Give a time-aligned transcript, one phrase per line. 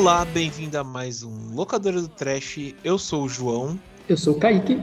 [0.00, 2.74] Olá, bem-vindo a mais um Locadora do Trash.
[2.82, 3.78] Eu sou o João.
[4.08, 4.80] Eu sou o Kaique.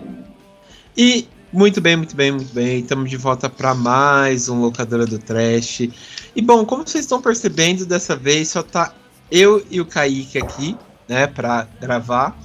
[0.96, 2.82] E muito bem, muito bem, muito bem.
[2.82, 5.90] Estamos de volta para mais um Locadora do Trash.
[6.36, 8.94] E bom, como vocês estão percebendo, dessa vez só tá
[9.32, 10.78] eu e o Kaique aqui,
[11.10, 12.38] né, para gravar.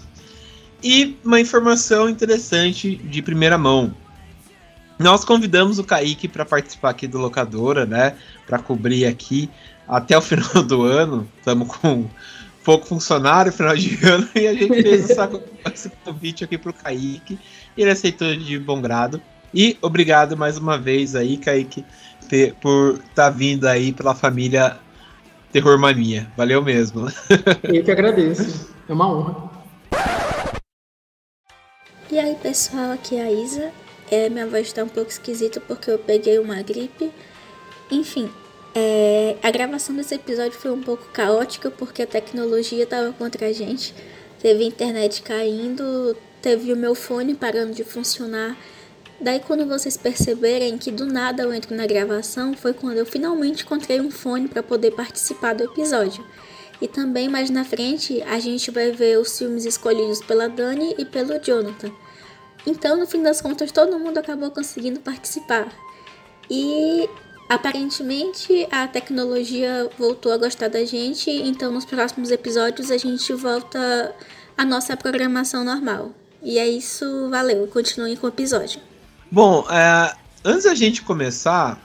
[0.82, 3.94] E uma informação interessante de primeira mão.
[4.98, 8.16] Nós convidamos o Kaique para participar aqui do Locadora, né,
[8.46, 9.50] para cobrir aqui
[9.86, 11.28] até o final do ano.
[11.38, 12.08] Estamos com
[12.64, 15.30] pouco funcionário, final de ano, e a gente fez essa,
[15.72, 17.38] esse convite aqui pro Kaique.
[17.76, 19.20] E ele aceitou de bom grado.
[19.54, 21.84] E obrigado mais uma vez aí, Kaique,
[22.60, 24.78] por estar tá vindo aí pela família
[25.52, 26.26] Terror Mania.
[26.36, 27.08] Valeu mesmo.
[27.62, 28.72] Eu que agradeço.
[28.88, 29.50] É uma honra.
[32.10, 33.70] E aí, pessoal, aqui é a Isa.
[34.10, 37.10] É, minha voz está um pouco esquisita porque eu peguei uma gripe.
[37.90, 38.30] Enfim,
[38.74, 43.52] é, a gravação desse episódio foi um pouco caótica porque a tecnologia estava contra a
[43.52, 43.94] gente.
[44.40, 48.56] Teve a internet caindo, teve o meu fone parando de funcionar.
[49.20, 53.62] Daí, quando vocês perceberem que do nada eu entro na gravação, foi quando eu finalmente
[53.62, 56.26] encontrei um fone para poder participar do episódio.
[56.80, 61.04] E também mais na frente a gente vai ver os filmes escolhidos pela Dani e
[61.04, 61.92] pelo Jonathan.
[62.66, 65.72] Então, no fim das contas, todo mundo acabou conseguindo participar.
[66.50, 67.08] E
[67.52, 74.14] Aparentemente a tecnologia voltou a gostar da gente, então nos próximos episódios a gente volta
[74.56, 76.12] à nossa programação normal.
[76.42, 78.80] E é isso, valeu, continuem com o episódio.
[79.30, 81.78] Bom, é, antes da gente começar,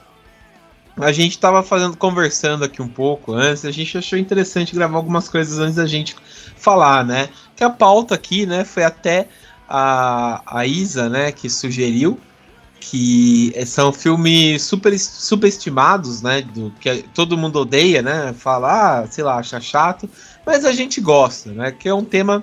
[0.96, 5.28] a gente estava fazendo, conversando aqui um pouco antes, a gente achou interessante gravar algumas
[5.28, 6.16] coisas antes da gente
[6.56, 7.28] falar, né?
[7.54, 9.28] Que a pauta aqui, né, foi até
[9.68, 12.18] a, a Isa, né, que sugeriu
[12.80, 16.42] que são filmes super superestimados, né?
[16.42, 18.32] Do que todo mundo odeia, né?
[18.32, 20.08] Fala, ah, sei lá, acha chato,
[20.46, 21.72] mas a gente gosta, né?
[21.72, 22.42] Que é um tema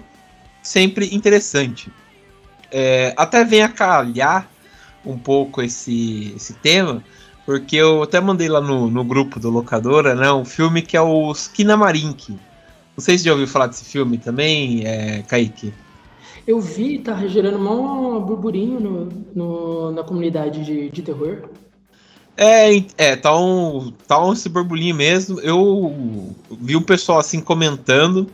[0.61, 1.91] sempre interessante.
[2.71, 4.49] É, até vem a calhar
[5.05, 7.03] um pouco esse, esse tema,
[7.45, 10.31] porque eu até mandei lá no, no grupo do Locadora, né?
[10.31, 12.31] Um filme que é o Skinamarink.
[12.31, 15.73] Não sei se já ouviu falar desse filme também, é, Kaique.
[16.47, 21.49] Eu vi, tá gerando um burburinho no, no, na comunidade de, de terror.
[22.37, 25.39] É, é, tá um, tá um esse burburinho mesmo.
[25.39, 28.29] Eu vi o pessoal assim comentando,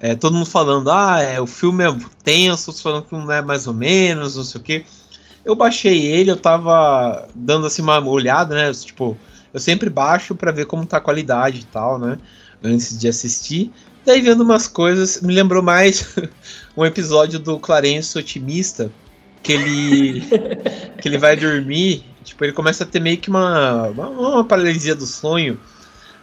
[0.00, 3.66] é, todo mundo falando, ah, é, o filme é tenso, falando que não é mais
[3.66, 4.84] ou menos, não sei o que.
[5.44, 8.72] Eu baixei ele, eu tava dando assim uma olhada, né?
[8.72, 9.16] Tipo,
[9.52, 12.18] eu sempre baixo para ver como tá a qualidade e tal, né?
[12.62, 13.72] Antes de assistir.
[14.06, 16.14] Daí vendo umas coisas, me lembrou mais
[16.76, 18.88] um episódio do Clarence Otimista,
[19.42, 20.22] que ele
[21.02, 24.94] que ele vai dormir, tipo, ele começa a ter meio que uma, uma, uma paralisia
[24.94, 25.58] do sonho,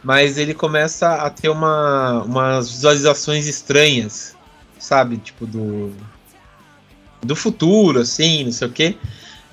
[0.01, 4.33] mas ele começa a ter uma, umas visualizações estranhas,
[4.79, 5.17] sabe?
[5.17, 5.93] Tipo, do,
[7.21, 8.95] do futuro, assim, não sei o quê.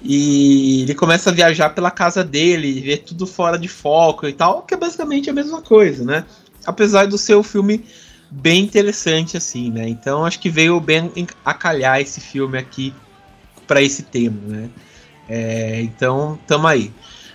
[0.01, 4.63] E ele começa a viajar pela casa dele, ver tudo fora de foco e tal,
[4.63, 6.25] que é basicamente a mesma coisa, né?
[6.65, 7.85] Apesar do seu filme
[8.31, 9.89] bem interessante, assim, né?
[9.89, 11.11] Então acho que veio bem
[11.45, 12.95] acalhar esse filme aqui
[13.67, 14.71] para esse tema, né?
[15.29, 16.93] É, então, tamo aí.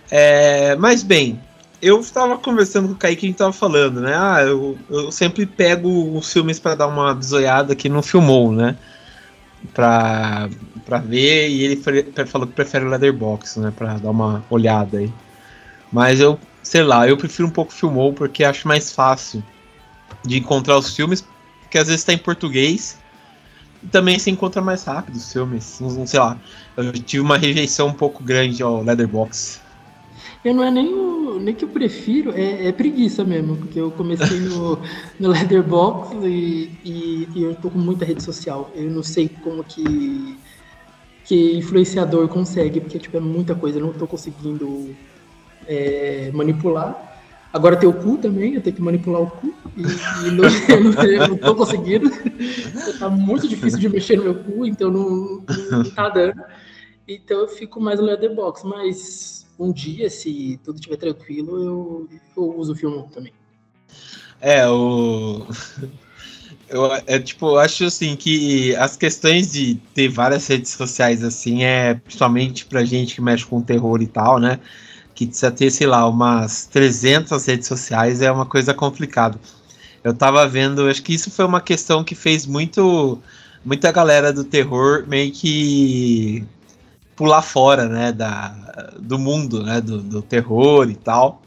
[0.10, 1.40] É, mas bem,
[1.82, 4.14] eu estava conversando com o Kaique, a gente tava falando, né?
[4.16, 8.78] Ah, eu, eu sempre pego os filmes para dar uma bisoiada que não filmou, né?
[9.74, 10.50] Pra,
[10.86, 11.82] pra ver, e ele
[12.28, 13.74] falou que prefere o Leatherbox, né?
[13.76, 15.12] Pra dar uma olhada aí.
[15.92, 19.44] Mas eu, sei lá, eu prefiro um pouco filmou porque acho mais fácil
[20.24, 21.26] de encontrar os filmes,
[21.62, 22.98] porque às vezes está em português
[23.84, 25.80] e também se encontra mais rápido os filmes.
[25.80, 26.38] Não, sei lá,
[26.78, 29.62] eu tive uma rejeição um pouco grande ao Leatherbox.
[30.44, 33.90] Eu não é nem, o, nem que eu prefiro, é, é preguiça mesmo, porque eu
[33.92, 34.80] comecei no,
[35.20, 38.72] no Leatherbox e, e, e, eu tô com muita rede social.
[38.76, 40.38] Eu não sei como que,
[41.24, 44.96] que influenciador consegue, porque tipo, é muita coisa, eu não tô conseguindo
[45.68, 47.15] é, manipular.
[47.56, 49.54] Agora tem o cu também, eu tenho que manipular o cu.
[49.78, 50.44] E, e não,
[51.08, 52.12] eu não tô conseguindo.
[53.00, 55.42] Tá muito difícil de mexer no meu cu, então não,
[55.72, 56.44] não tá dando.
[57.08, 58.62] Então eu fico mais no Leatherbox.
[58.66, 63.32] Mas um dia, se tudo estiver tranquilo, eu, eu uso o filme também.
[64.42, 65.48] É, o.
[66.68, 71.64] Eu, é, tipo, eu acho assim que as questões de ter várias redes sociais assim
[71.64, 74.60] é principalmente pra gente que mexe com terror e tal, né?
[75.16, 79.40] Que precisa ter, sei lá, umas 300 redes sociais é uma coisa complicada.
[80.04, 83.20] Eu tava vendo, acho que isso foi uma questão que fez muito
[83.64, 86.46] muita galera do terror meio que
[87.16, 91.42] pular fora, né, da, do mundo, né, do, do terror e tal,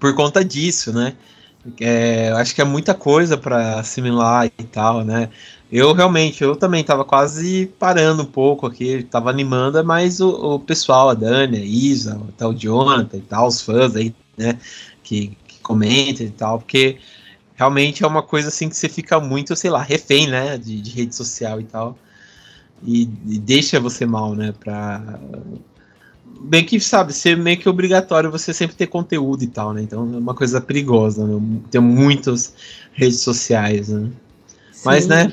[0.00, 1.14] por conta disso, né,
[1.80, 5.30] É, acho que é muita coisa para assimilar e tal, né?
[5.72, 10.60] Eu realmente, eu também tava quase parando um pouco aqui, tava animando, mas o, o
[10.60, 14.58] pessoal, a Dani, a Isa, o Jonathan e tal, os fãs aí, né,
[15.02, 16.98] que, que comentam e tal, porque
[17.56, 20.90] realmente é uma coisa assim que você fica muito, sei lá, refém, né, de, de
[20.90, 21.98] rede social e tal,
[22.82, 25.18] e, e deixa você mal, né, pra
[26.40, 29.82] bem que sabe, ser meio que obrigatório você sempre ter conteúdo e tal, né?
[29.82, 31.60] Então é uma coisa perigosa, né?
[31.70, 32.54] Ter muitas
[32.92, 34.10] redes sociais, né?
[34.72, 35.32] Sim, Mas, né?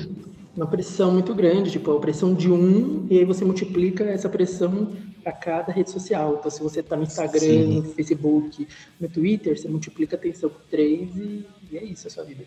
[0.56, 4.90] Uma pressão muito grande, tipo, a pressão de um, e aí você multiplica essa pressão
[5.22, 6.36] para cada rede social.
[6.38, 7.80] Então, se você tá no Instagram, Sim.
[7.80, 8.68] no Facebook,
[9.00, 12.44] no Twitter, você multiplica a atenção por três e, e é isso a sua vida.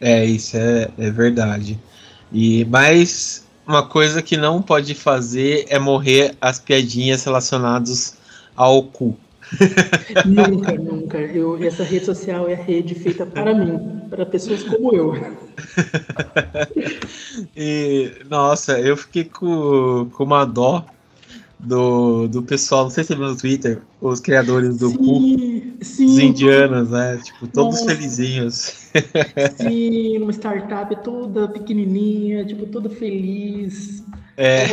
[0.00, 1.78] É, isso é, é verdade.
[2.32, 8.16] E, mas uma coisa que não pode fazer é morrer as piadinhas relacionadas
[8.54, 9.16] ao cu.
[10.24, 11.18] nunca, nunca.
[11.18, 15.14] Eu, essa rede social é a rede feita para mim, para pessoas como eu.
[17.56, 20.84] e, nossa, eu fiquei com, com uma dó
[21.58, 25.84] do, do pessoal, não sei se você viu no Twitter, os criadores do sim, cu,
[25.84, 26.06] sim.
[26.06, 27.20] os indianos, né?
[27.22, 27.94] Tipo, todos Nossa.
[27.94, 28.90] felizinhos.
[29.56, 34.04] Sim, uma startup toda pequenininha, tipo, toda feliz.
[34.36, 34.66] É.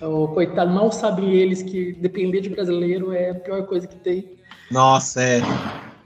[0.00, 3.96] Oh, oh, coitado, mal sabem eles que depender de brasileiro é a pior coisa que
[3.96, 4.24] tem.
[4.70, 5.42] Nossa, é.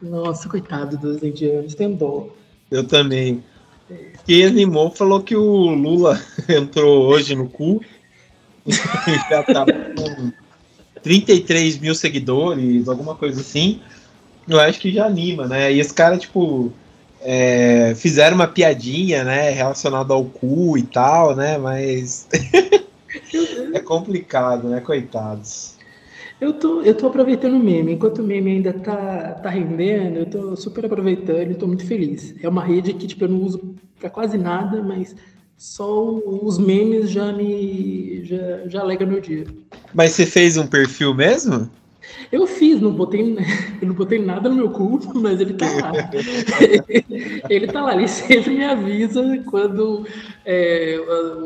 [0.03, 2.29] Nossa, coitado dos indianos, tem dó.
[2.71, 3.43] Eu também.
[4.27, 7.81] Quem animou falou que o Lula entrou hoje no cu
[9.29, 10.33] já tá com
[11.03, 13.81] 33 mil seguidores, alguma coisa assim.
[14.49, 15.73] Eu acho que já anima, né?
[15.73, 16.73] E os caras, tipo,
[17.21, 21.59] é, fizeram uma piadinha, né, relacionada ao cu e tal, né?
[21.59, 22.29] Mas
[23.75, 25.77] é complicado, né, coitados.
[26.41, 27.93] Eu tô, eu tô aproveitando o meme.
[27.93, 32.35] Enquanto o meme ainda tá, tá rendendo, eu tô super aproveitando e tô muito feliz.
[32.43, 35.17] É uma rede que, tipo, eu não uso pra quase nada, mas
[35.59, 39.45] só os memes já me já, já alegra meu dia.
[39.93, 41.69] Mas você fez um perfil mesmo?
[42.31, 43.37] Eu fiz, não botei,
[43.83, 45.93] eu não botei nada no meu cu, mas ele tá lá.
[47.51, 50.07] ele tá lá, ele sempre me avisa quando
[50.47, 50.97] é,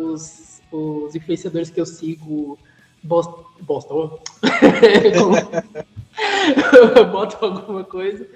[0.05, 2.59] os, os influenciadores que eu sigo
[3.03, 4.21] bostam, bostam
[7.11, 8.27] botam alguma coisa,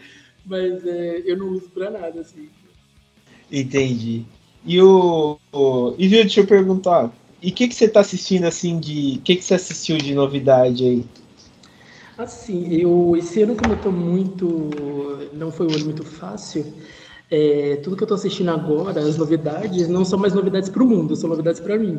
[0.44, 2.48] mas é, eu não uso pra nada, assim.
[3.52, 4.24] Entendi.
[4.66, 8.44] E o, o e viu, deixa eu perguntar, e o que que você tá assistindo
[8.44, 11.04] assim de, o que que você assistiu de novidade aí?
[12.18, 16.66] Assim, eu esse ano como eu tô muito, não foi um ano muito fácil.
[17.30, 20.86] É, tudo que eu tô assistindo agora, as novidades, não são mais novidades para o
[20.86, 21.98] mundo, são novidades para mim.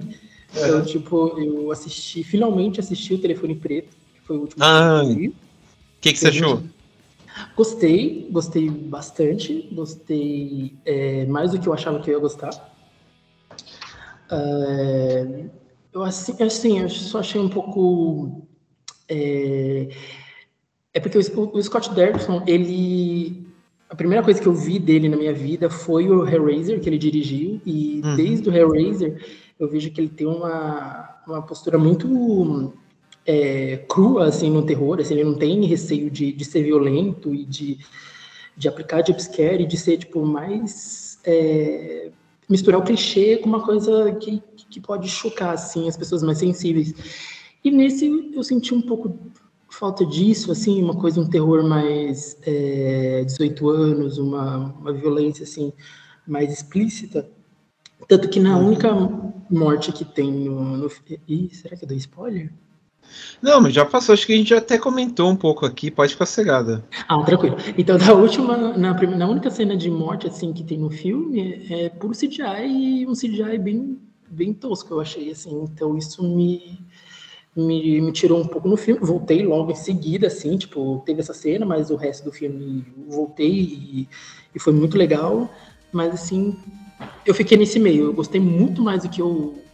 [0.51, 5.25] Então, tipo, eu assisti, finalmente assisti o Telefone Preto, que foi o último ah, que
[5.25, 5.29] eu.
[5.29, 5.33] O
[6.01, 6.63] que, que você achou?
[7.56, 12.51] Gostei, gostei bastante, gostei é, mais do que eu achava que eu ia gostar.
[14.31, 15.45] É,
[15.94, 18.48] eu assim, assim, eu só achei um pouco
[19.10, 19.89] é,
[20.94, 23.48] é porque o, o, Scott Derrickson, ele
[23.89, 26.98] a primeira coisa que eu vi dele na minha vida foi o Hellraiser que ele
[26.98, 28.15] dirigiu e uhum.
[28.15, 29.24] desde o Hellraiser
[29.58, 32.08] eu vejo que ele tem uma, uma postura muito
[33.27, 37.43] é, crua assim no terror, assim, ele não tem receio de, de ser violento e
[37.43, 37.77] de,
[38.55, 42.10] de aplicar jumpscare e de ser tipo mais é,
[42.50, 46.93] misturar o clichê com uma coisa que, que pode chocar assim as pessoas mais sensíveis.
[47.63, 49.19] E nesse eu senti um pouco
[49.69, 55.74] falta disso, assim, uma coisa, um terror mais é, 18 anos, uma, uma violência assim
[56.25, 57.29] mais explícita.
[58.07, 58.67] Tanto que na uhum.
[58.67, 58.89] única
[59.50, 60.91] morte que tem no, no.
[61.27, 62.53] Ih, será que eu dou spoiler?
[63.41, 66.13] Não, mas já passou, acho que a gente já até comentou um pouco aqui, pode
[66.13, 66.83] ficar cegada.
[67.07, 67.57] Ah, tranquilo.
[67.77, 71.65] Então, na última, na, primeira, na única cena de morte, assim, que tem no filme,
[71.69, 73.99] é puro CGI e um CGI bem,
[74.29, 75.63] bem tosco, eu achei, assim.
[75.63, 76.79] Então, isso me,
[77.55, 78.99] me, me tirou um pouco no filme.
[79.01, 83.51] Voltei logo em seguida, assim, tipo, teve essa cena, mas o resto do filme voltei
[83.51, 84.09] e,
[84.55, 85.49] e foi muito legal.
[85.91, 86.57] Mas, assim,
[87.25, 88.05] eu fiquei nesse meio.
[88.05, 89.66] Eu gostei muito mais do que eu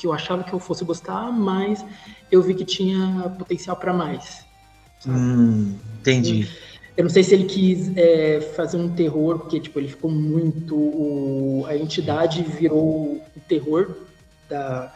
[0.00, 1.84] que eu achava que eu fosse gostar, mas
[2.32, 4.46] eu vi que tinha potencial para mais.
[5.06, 6.48] Hum, entendi.
[6.96, 10.74] Eu não sei se ele quis é, fazer um terror, porque tipo, ele ficou muito.
[10.74, 13.94] O, a entidade virou o terror
[14.48, 14.90] da,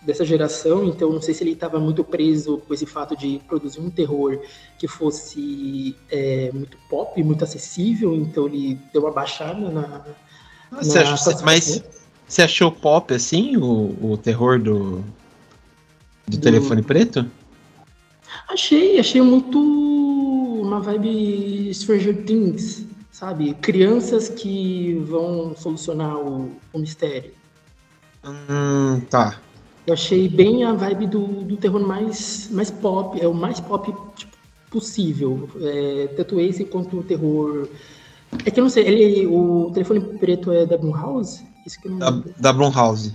[0.00, 3.80] dessa geração, então não sei se ele estava muito preso com esse fato de produzir
[3.80, 4.40] um terror
[4.78, 10.04] que fosse é, muito pop, muito acessível, então ele deu uma baixada na.
[10.70, 11.82] Nossa, na mas
[12.26, 15.04] você achou pop assim, o, o terror do,
[16.26, 17.26] do, do, telefone preto?
[18.48, 19.58] Achei, achei muito
[20.62, 23.54] uma vibe Stranger Things, sabe?
[23.54, 27.32] Crianças que vão solucionar o, o mistério.
[28.24, 29.40] Hum, tá.
[29.86, 33.94] Eu achei bem a vibe do, do terror mais, mais pop, é o mais pop
[34.16, 34.34] tipo,
[34.70, 35.48] possível.
[35.60, 37.68] É, tanto esse quanto o terror.
[38.44, 41.44] É que eu não sei, ele, o telefone preto é da Blumhouse?
[41.66, 41.98] Isso que não...
[41.98, 43.14] da, da Blumhouse.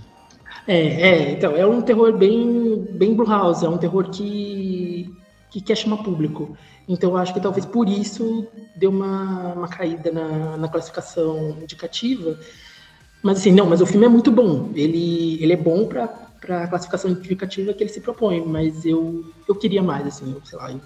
[0.66, 5.12] É, é, então, é um terror bem, bem Blumhouse, é um terror que,
[5.50, 6.56] que quer chamar público.
[6.88, 12.38] Então, eu acho que talvez por isso deu uma, uma caída na, na classificação indicativa.
[13.22, 14.70] Mas assim, não, mas o filme é muito bom.
[14.74, 19.54] Ele, ele é bom para a classificação indicativa que ele se propõe, mas eu, eu
[19.54, 20.80] queria mais, assim, sei lá, eu,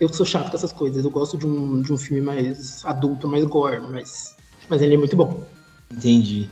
[0.00, 1.04] eu sou chato com essas coisas.
[1.04, 4.36] Eu gosto de um, de um filme mais adulto, mais gore, mas,
[4.68, 5.44] mas ele é muito bom.
[5.90, 6.48] Entendi.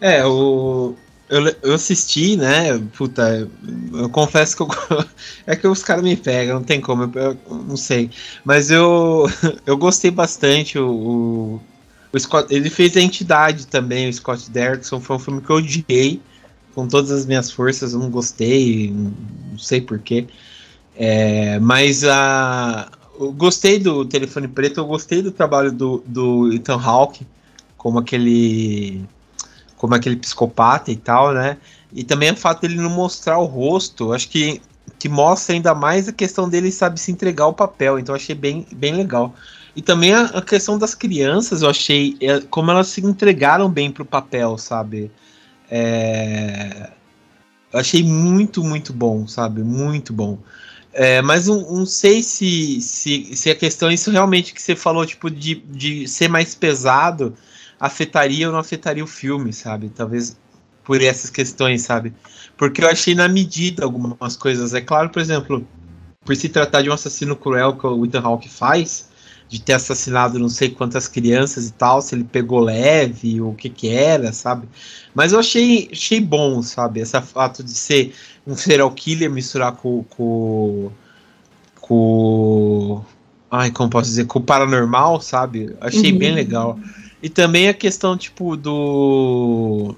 [0.00, 0.94] É, o,
[1.28, 2.78] eu, eu assisti, né?
[2.96, 3.48] Puta,
[3.92, 4.68] eu confesso que eu,
[5.46, 8.10] é que os caras me pegam, não tem como, eu, eu, não sei.
[8.44, 9.26] Mas eu,
[9.66, 10.78] eu gostei bastante.
[10.78, 11.60] O,
[12.12, 15.00] o, Scott, ele fez a entidade também, o Scott Derrickson.
[15.00, 16.20] Foi um filme que eu odiei
[16.74, 17.92] com todas as minhas forças.
[17.92, 18.92] Eu não gostei,
[19.50, 20.26] não sei porquê.
[20.94, 26.80] É, mas a, eu gostei do Telefone Preto, eu gostei do trabalho do, do Ethan
[26.80, 27.26] Hawke
[27.76, 29.04] como aquele
[29.76, 31.56] como aquele psicopata e tal, né?
[31.92, 34.60] E também o fato dele não mostrar o rosto, acho que,
[34.98, 38.66] que mostra ainda mais a questão dele sabe se entregar ao papel, então achei bem,
[38.72, 39.34] bem legal.
[39.74, 43.90] E também a, a questão das crianças, eu achei é, como elas se entregaram bem
[43.90, 45.10] pro papel, sabe?
[45.70, 46.90] É,
[47.72, 49.62] eu achei muito, muito bom, sabe?
[49.62, 50.38] Muito bom.
[50.94, 55.04] É, mas não, não sei se, se, se a questão, isso realmente que você falou,
[55.04, 57.36] tipo, de, de ser mais pesado,
[57.78, 59.88] afetaria ou não afetaria o filme, sabe?
[59.88, 60.36] Talvez
[60.84, 62.12] por essas questões, sabe?
[62.56, 64.72] Porque eu achei na medida algumas coisas.
[64.72, 65.66] É claro, por exemplo,
[66.24, 69.08] por se tratar de um assassino cruel que o Ethan Hawke faz,
[69.48, 73.54] de ter assassinado não sei quantas crianças e tal, se ele pegou leve, ou o
[73.54, 74.68] que que era, sabe?
[75.14, 77.00] Mas eu achei, achei bom, sabe?
[77.00, 78.12] Esse fato de ser
[78.46, 80.04] um serial killer misturar com.
[80.04, 80.90] com.
[81.80, 83.04] com
[83.50, 84.26] ai, como posso dizer?
[84.26, 85.76] Com o paranormal, sabe?
[85.80, 86.18] Achei uhum.
[86.18, 86.78] bem legal.
[87.22, 89.94] E também a questão, tipo, do.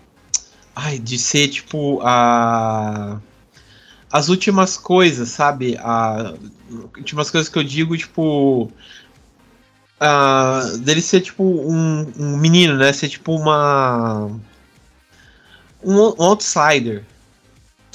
[0.74, 3.20] Ai, de ser, tipo, a.
[4.10, 5.76] As últimas coisas, sabe?
[5.78, 6.34] A...
[6.96, 8.70] Últimas coisas que eu digo, tipo.
[10.00, 10.60] A...
[10.80, 12.92] Dele ser, tipo, um, um menino, né?
[12.92, 14.30] Ser, tipo, uma.
[15.82, 17.04] Um, um outsider.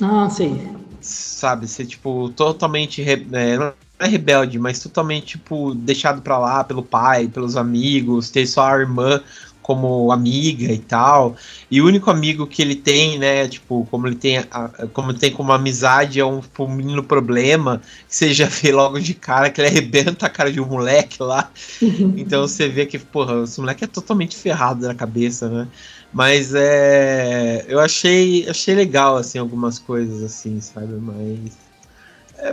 [0.01, 0.77] Ah, sim.
[1.01, 1.67] Sabe?
[1.67, 3.01] Ser, tipo, totalmente.
[3.01, 3.25] Re...
[3.31, 8.67] É, é rebelde, mas totalmente, tipo, deixado pra lá pelo pai, pelos amigos, ter só
[8.67, 9.21] a irmã
[9.63, 11.35] como amiga e tal.
[11.71, 15.19] E o único amigo que ele tem, né, tipo, como ele tem, a, como ele
[15.19, 19.13] tem como amizade é um, tipo, um menino problema, que você já vê logo de
[19.13, 21.49] cara que ele arrebenta a cara de um moleque lá.
[22.17, 25.67] então você vê que, porra, esse moleque é totalmente ferrado na cabeça, né?
[26.11, 30.93] Mas é, eu achei, achei legal assim algumas coisas assim, sabe?
[30.93, 31.72] Mas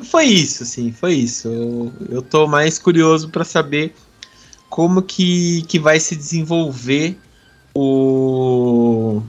[0.02, 1.49] foi isso, assim, foi isso.
[1.49, 3.94] Eu, eu tô mais curioso para saber
[4.68, 7.18] como que, que vai se desenvolver
[7.75, 9.23] o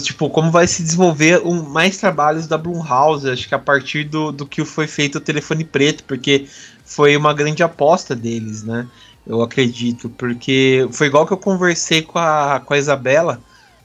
[0.00, 4.30] tipo, como vai se desenvolver um, mais trabalhos da Blumhouse, acho que a partir do,
[4.30, 6.46] do que foi feito o Telefone Preto, porque
[6.84, 8.86] foi uma grande aposta deles, né?
[9.26, 13.40] Eu acredito, porque foi igual que eu conversei com a, com a Isabela,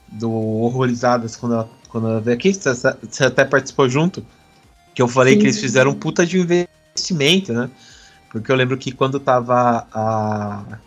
[0.08, 4.24] do Horrorizadas, quando ela, quando ela veio aqui, você, você até participou junto.
[4.94, 5.40] Que eu falei Sim.
[5.40, 7.68] que eles fizeram um puta de investimento, né?
[8.30, 10.78] Porque eu lembro que quando tava a.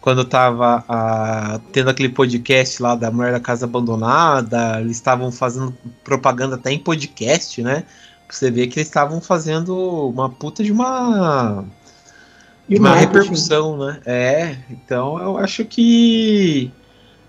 [0.00, 5.74] Quando tava a, tendo aquele podcast lá da Mulher da Casa Abandonada, eles estavam fazendo
[6.02, 7.84] propaganda até em podcast, né?
[8.26, 9.74] Pra você ver que eles estavam fazendo
[10.08, 11.64] uma puta de uma.
[12.68, 14.00] De uma repercussão, né?
[14.04, 16.70] É, então eu acho que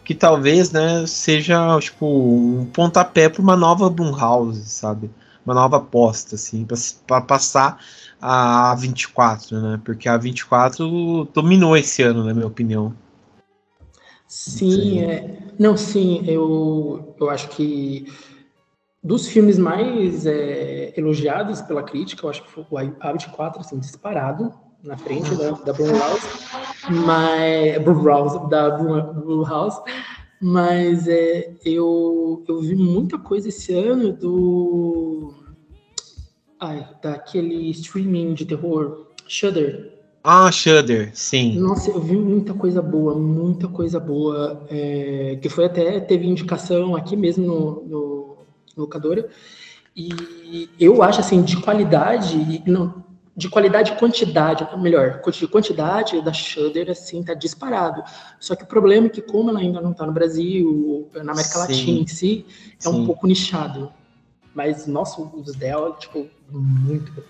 [0.05, 5.09] que talvez, né, seja tipo um pontapé para uma nova Blumhouse, sabe?
[5.45, 6.65] Uma nova aposta, assim,
[7.05, 7.79] para passar
[8.21, 9.81] a 24, né?
[9.83, 12.93] Porque a 24 dominou esse ano, na minha opinião.
[14.27, 15.37] Sim, é...
[15.59, 18.11] não, sim, eu, eu acho que
[19.03, 24.51] dos filmes mais é, elogiados pela crítica, eu acho que foi o A24, assim, disparado
[24.83, 26.27] na frente da, da Blumhouse,
[27.05, 29.79] mas Blumhouse, da Blumhouse,
[30.41, 35.33] mas é, eu, eu vi muita coisa esse ano do.
[36.59, 39.93] Ai, daquele streaming de terror, Shudder.
[40.23, 41.59] Ah, Shudder, sim.
[41.59, 44.65] Nossa, eu vi muita coisa boa, muita coisa boa.
[44.69, 48.37] É, que foi até, teve indicação aqui mesmo no, no,
[48.75, 49.29] no locadora.
[49.95, 53.04] E eu acho assim, de qualidade, não,
[53.35, 58.01] de qualidade e quantidade, melhor, de quantidade da Shudder, assim, tá disparado.
[58.39, 61.55] Só que o problema é que, como ela ainda não tá no Brasil, na América
[61.55, 61.59] Sim.
[61.59, 62.45] Latina em si,
[62.79, 62.89] é Sim.
[62.89, 63.91] um pouco nichado.
[64.53, 67.21] Mas, nossa, os dela, tipo, muito bom.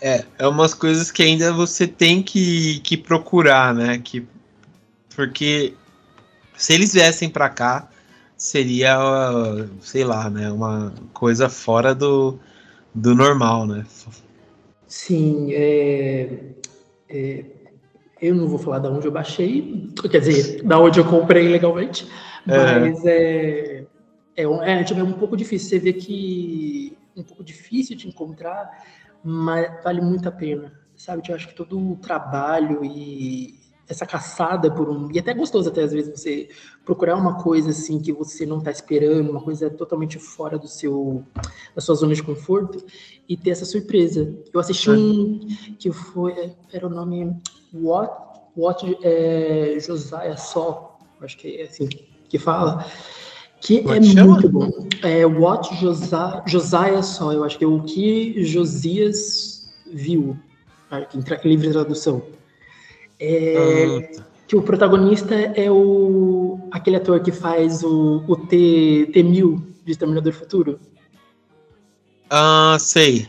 [0.00, 3.98] É, é umas coisas que ainda você tem que, que procurar, né?
[3.98, 4.24] Que,
[5.14, 5.74] porque
[6.56, 7.88] se eles viessem para cá,
[8.36, 8.96] seria,
[9.80, 10.52] sei lá, né?
[10.52, 12.38] Uma coisa fora do,
[12.94, 13.84] do normal, né?
[14.86, 16.54] Sim, é,
[17.08, 17.44] é,
[18.20, 22.08] eu não vou falar da onde eu baixei, quer dizer, da onde eu comprei legalmente,
[22.46, 22.78] é.
[22.78, 23.86] mas é,
[24.36, 25.68] é, um, é, tipo, é um pouco difícil.
[25.68, 28.70] Você vê que um pouco difícil de encontrar,
[29.24, 31.22] mas vale muito a pena, sabe?
[31.28, 35.10] Eu acho que todo o trabalho e essa caçada por um.
[35.12, 36.48] E até é gostoso, até às vezes, você
[36.84, 41.24] procurar uma coisa assim que você não está esperando, uma coisa totalmente fora do seu
[41.74, 42.84] da sua zona de conforto,
[43.28, 44.36] e ter essa surpresa.
[44.52, 45.40] Eu assisti um
[45.78, 46.52] que foi.
[46.72, 47.36] Era o nome
[47.72, 48.12] What,
[48.56, 51.88] What é, Josiah Só, acho que é assim
[52.28, 52.84] que fala.
[53.60, 54.32] Que What é chama?
[54.32, 54.70] muito bom.
[55.02, 60.36] É What Josiah, Josiah Só, eu acho que é o que Josias viu,
[60.92, 62.35] em livre tradução.
[63.18, 64.24] É, ah.
[64.46, 70.32] Que o protagonista é o aquele ator que faz o, o T, T-1000 de Exterminador
[70.32, 70.78] Futuro.
[72.30, 73.28] Ah, sei.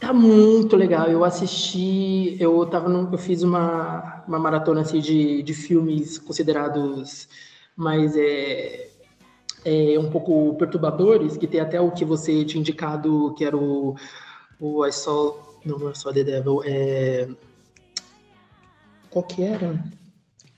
[0.00, 1.08] Tá muito legal.
[1.08, 7.28] Eu assisti, eu tava no, eu fiz uma, uma maratona assim, de, de filmes considerados
[7.76, 8.90] mais é,
[9.64, 13.96] é, um pouco perturbadores, que tem até o que você tinha indicado, que era o,
[14.60, 17.28] o I Saw, não, não é só The Devil, é
[19.10, 19.82] qual que era?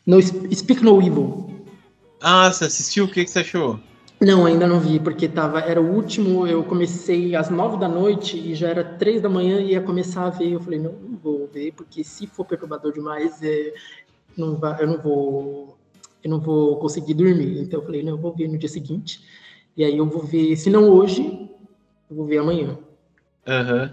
[0.07, 1.65] No, Speak No Evil.
[2.21, 3.05] Ah, você assistiu?
[3.05, 3.81] O que, que você achou?
[4.21, 8.37] Não, ainda não vi, porque tava, era o último, eu comecei às nove da noite
[8.37, 10.53] e já era três da manhã e ia começar a ver.
[10.53, 13.73] Eu falei, não, não vou ver, porque se for perturbador demais, é,
[14.37, 15.79] não vai, eu não vou
[16.23, 17.63] eu não vou conseguir dormir.
[17.63, 19.25] Então eu falei, não, eu vou ver no dia seguinte.
[19.77, 21.23] E aí eu vou ver, se não hoje,
[22.11, 22.79] eu vou ver amanhã.
[23.47, 23.91] Uhum.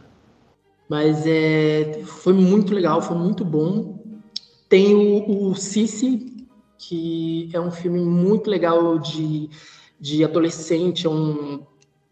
[0.90, 3.97] Mas é, foi muito legal, foi muito bom.
[4.70, 6.46] Tem o, o Cici,
[6.78, 9.50] que é um filme muito legal de,
[10.00, 11.66] de adolescente, é um,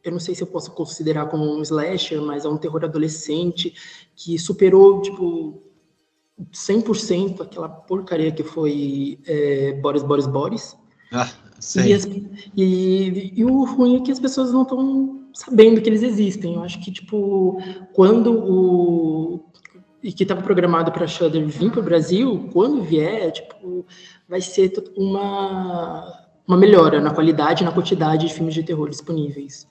[0.03, 3.73] eu não sei se eu posso considerar como um slasher, mas é um terror adolescente
[4.15, 5.61] que superou, tipo,
[6.53, 10.77] 100% aquela porcaria que foi é, Boris, Boris, Boris.
[11.11, 11.87] Ah, sim.
[11.87, 16.03] E, as, e, e, o ruim é que as pessoas não estão sabendo que eles
[16.03, 16.55] existem.
[16.55, 17.57] Eu acho que, tipo,
[17.93, 19.45] quando o,
[20.05, 23.83] e que estava programado para Shudder vir para o Brasil, quando vier, tipo,
[24.29, 29.67] vai ser uma, uma melhora na qualidade e na quantidade de filmes de terror disponíveis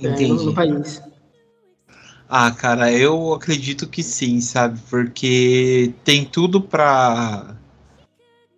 [0.00, 1.02] é, no, no, país.
[2.28, 4.78] Ah, cara, eu acredito que sim, sabe?
[4.88, 7.56] Porque tem tudo para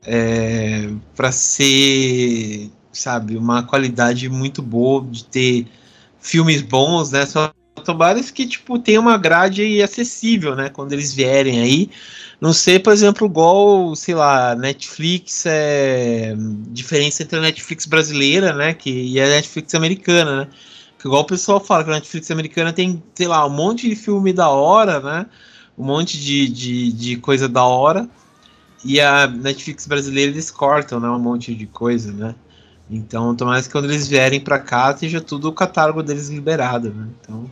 [0.03, 5.67] é, para ser, sabe, uma qualidade muito boa de ter
[6.21, 7.25] filmes bons, né?
[7.25, 7.51] Só
[7.85, 10.69] Tobares que, tipo, tem uma grade acessível, né?
[10.69, 11.91] Quando eles vierem aí.
[12.41, 16.35] Não sei, por exemplo, igual, sei lá, Netflix é.
[16.71, 18.75] Diferença entre a Netflix brasileira, né?
[18.75, 20.49] Que, e a Netflix americana, né?
[20.99, 23.97] Que igual o pessoal fala que a Netflix americana tem, sei lá, um monte de
[23.97, 25.27] filme da hora, né?
[25.79, 28.09] Um monte de, de, de coisa da hora.
[28.85, 31.09] E a Netflix brasileira eles cortam, né?
[31.09, 32.35] Um monte de coisa, né?
[32.91, 37.09] Então, tomara que quando eles vierem para cá, esteja tudo o catálogo deles liberado, né?
[37.21, 37.51] Então.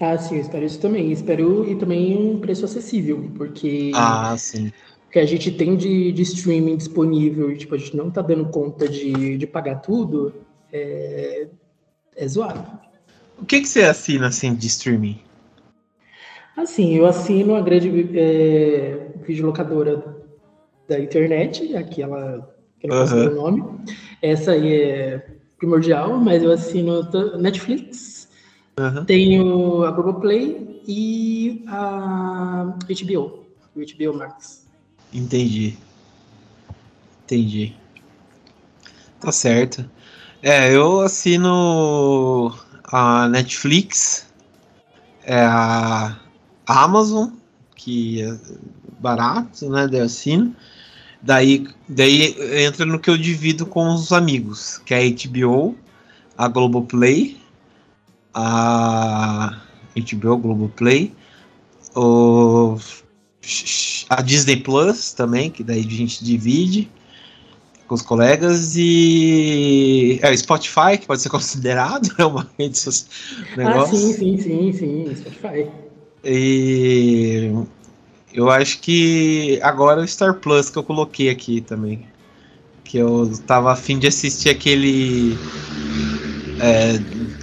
[0.00, 1.12] Ah, sim, eu espero isso também.
[1.12, 4.68] Espero e também um preço acessível, porque ah, sim.
[5.08, 8.20] o que a gente tem de, de streaming disponível e tipo, a gente não tá
[8.20, 10.34] dando conta de, de pagar tudo,
[10.72, 11.46] é,
[12.16, 12.66] é zoado.
[13.38, 15.20] O que, que você assina assim de streaming?
[16.56, 20.16] Assim, eu assino a grande é, videolocadora
[20.88, 23.28] da internet, aquela que não uhum.
[23.28, 23.64] o nome.
[24.22, 25.26] Essa aí é
[25.58, 27.02] primordial, mas eu assino
[27.38, 28.23] Netflix,
[28.78, 29.04] Uhum.
[29.04, 34.66] Tenho a Globoplay e a HBO, o HBO Max.
[35.12, 35.78] Entendi.
[37.24, 37.76] Entendi.
[39.20, 39.88] Tá certo.
[40.42, 42.52] É, eu assino
[42.84, 44.28] a Netflix,
[45.22, 46.18] é a
[46.66, 47.30] Amazon,
[47.76, 48.36] que é
[49.00, 49.86] barato, né?
[49.86, 50.54] Daí eu assino.
[51.22, 55.74] Daí, daí entra no que eu divido com os amigos, que é a HBO,
[56.36, 57.43] a Globoplay
[58.34, 59.62] a
[59.96, 61.14] HBO Globoplay,
[61.94, 62.76] o,
[64.10, 66.90] a Disney Plus também, que daí a gente divide
[67.86, 73.14] com os colegas, e é, o Spotify, que pode ser considerado é uma rede social.
[73.58, 75.70] Ah, sim, sim, sim, sim, Spotify.
[76.24, 77.52] E
[78.32, 82.06] eu acho que agora o Star Plus que eu coloquei aqui também.
[82.82, 85.38] Que eu tava afim de assistir aquele.
[86.58, 86.98] É,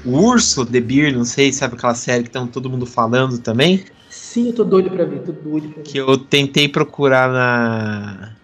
[0.06, 3.86] Urso, The Beer, não sei, sabe aquela série que estão todo mundo falando também?
[4.10, 5.90] Sim, eu tô doido pra ver, tô doido pra ver.
[5.90, 8.36] Que eu tentei procurar na.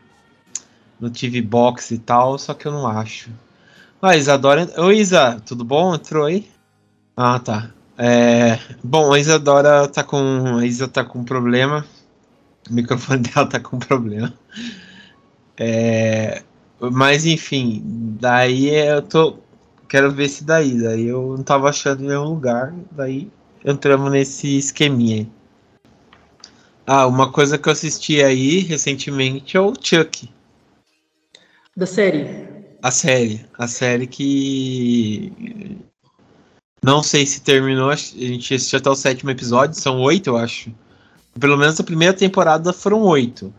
[0.99, 3.29] No TV Box e tal, só que eu não acho.
[4.01, 4.69] Ah, Isadora.
[4.77, 5.93] Oi, Isa, tudo bom?
[5.93, 6.47] Entrou aí?
[7.15, 7.71] Ah, tá.
[7.97, 8.59] É...
[8.83, 10.57] Bom, a Isadora tá com.
[10.57, 11.85] A Isa tá com problema.
[12.69, 14.33] O microfone dela tá com problema.
[15.57, 16.43] É...
[16.79, 17.81] Mas enfim,
[18.19, 19.39] daí eu tô.
[19.87, 20.81] Quero ver se daí.
[20.81, 22.73] Daí eu não tava achando nenhum lugar.
[22.91, 23.31] Daí
[23.63, 25.31] entramos nesse esqueminha aí.
[26.85, 30.29] Ah, uma coisa que eu assisti aí recentemente é o Chuck.
[31.75, 32.47] Da série.
[32.81, 33.45] A série.
[33.57, 35.77] A série que.
[36.83, 37.89] Não sei se terminou.
[37.89, 39.79] A gente assistiu até o sétimo episódio.
[39.79, 40.71] São oito, eu acho.
[41.39, 43.53] Pelo menos a primeira temporada foram oito.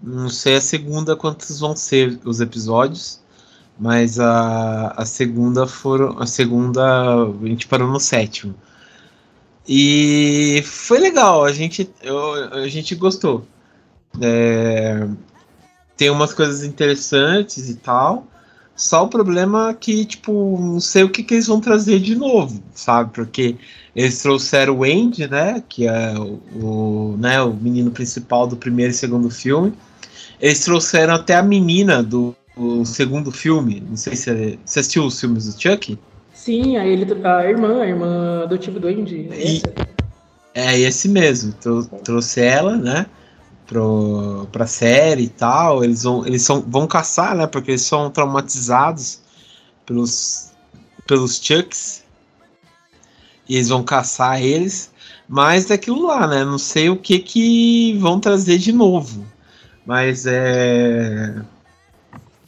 [0.00, 3.20] Não sei a segunda quantos vão ser os episódios.
[3.78, 6.18] Mas a, a segunda foram.
[6.20, 6.82] A segunda.
[7.24, 8.54] A gente parou no sétimo.
[9.68, 13.46] E foi legal, a gente, eu, a gente gostou.
[14.20, 15.06] É,
[15.94, 18.26] tem umas coisas interessantes e tal.
[18.74, 22.14] Só o problema é que, tipo, não sei o que, que eles vão trazer de
[22.14, 23.12] novo, sabe?
[23.12, 23.56] Porque
[23.94, 25.62] eles trouxeram o Andy, né?
[25.68, 29.74] Que é o, o, né, o menino principal do primeiro e segundo filme.
[30.40, 33.82] Eles trouxeram até a menina do, do segundo filme.
[33.88, 35.98] Não sei se você assistiu os filmes do Chuck?
[36.34, 39.28] Sim, a, ele, a irmã, a irmã adotiva do Andy.
[39.32, 39.62] E,
[40.54, 41.52] é esse mesmo.
[41.52, 43.06] Trou, trouxe ela, né?
[43.66, 45.84] Pro, pra série e tal.
[45.84, 47.46] Eles vão, eles são, vão caçar, né?
[47.46, 49.20] Porque eles são traumatizados
[49.86, 50.50] pelos,
[51.06, 52.02] pelos Chucks.
[53.48, 54.90] E eles vão caçar eles.
[55.28, 56.44] Mas é aquilo lá, né?
[56.44, 59.24] Não sei o que que vão trazer de novo.
[59.84, 61.34] Mas é.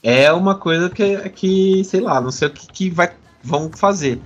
[0.02, 4.20] É uma coisa que, que sei lá, não sei o que, que vai, vão fazer.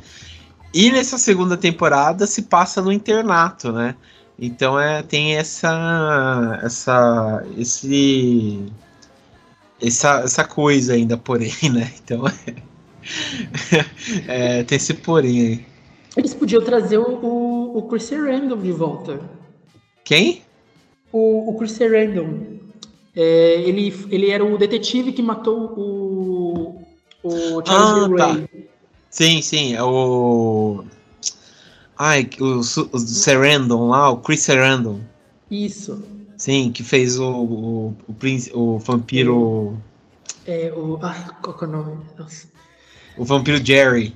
[0.73, 3.95] E nessa segunda temporada se passa no internato, né?
[4.39, 6.61] Então é, tem essa.
[6.63, 7.47] essa.
[7.57, 8.67] esse.
[9.81, 11.93] Essa, essa coisa ainda, porém, né?
[12.03, 12.25] Então
[14.27, 15.67] é, é, tem esse porém aí.
[16.17, 19.21] Eles podiam trazer o, o, o Chris Random de volta.
[20.05, 20.43] Quem?
[21.13, 22.54] O, o Chris Random.
[23.17, 26.83] É, ele, ele era o detetive que matou o,
[27.23, 28.33] o Charles Ah, tá.
[28.33, 28.49] Ray.
[29.11, 30.85] Sim, sim, é o.
[31.97, 35.01] Ai, o, o Sarandon lá, o Chris Sarandon.
[35.49, 36.03] Isso.
[36.37, 39.79] Sim, que fez o, o, o, príncipe, o vampiro.
[40.47, 41.99] É, o, ah, qual que é o nome?
[42.19, 42.49] Nossa.
[43.17, 44.15] O vampiro Jerry.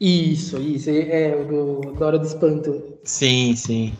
[0.00, 0.90] Isso, isso.
[0.90, 2.82] É, o do, da Hora do Espanto.
[3.04, 3.94] Sim, sim.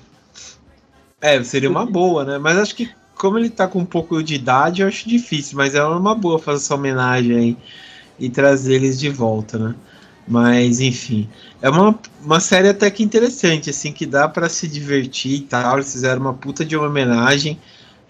[1.21, 2.39] É, seria uma boa, né?
[2.39, 5.75] Mas acho que como ele tá com um pouco de idade, eu acho difícil, mas
[5.75, 7.57] é uma boa fazer essa homenagem aí
[8.19, 9.75] e trazer eles de volta, né?
[10.27, 11.29] Mas enfim,
[11.63, 15.77] é uma, uma série até que interessante, assim, que dá pra se divertir e tal.
[15.77, 17.59] Eles fizeram uma puta de uma homenagem.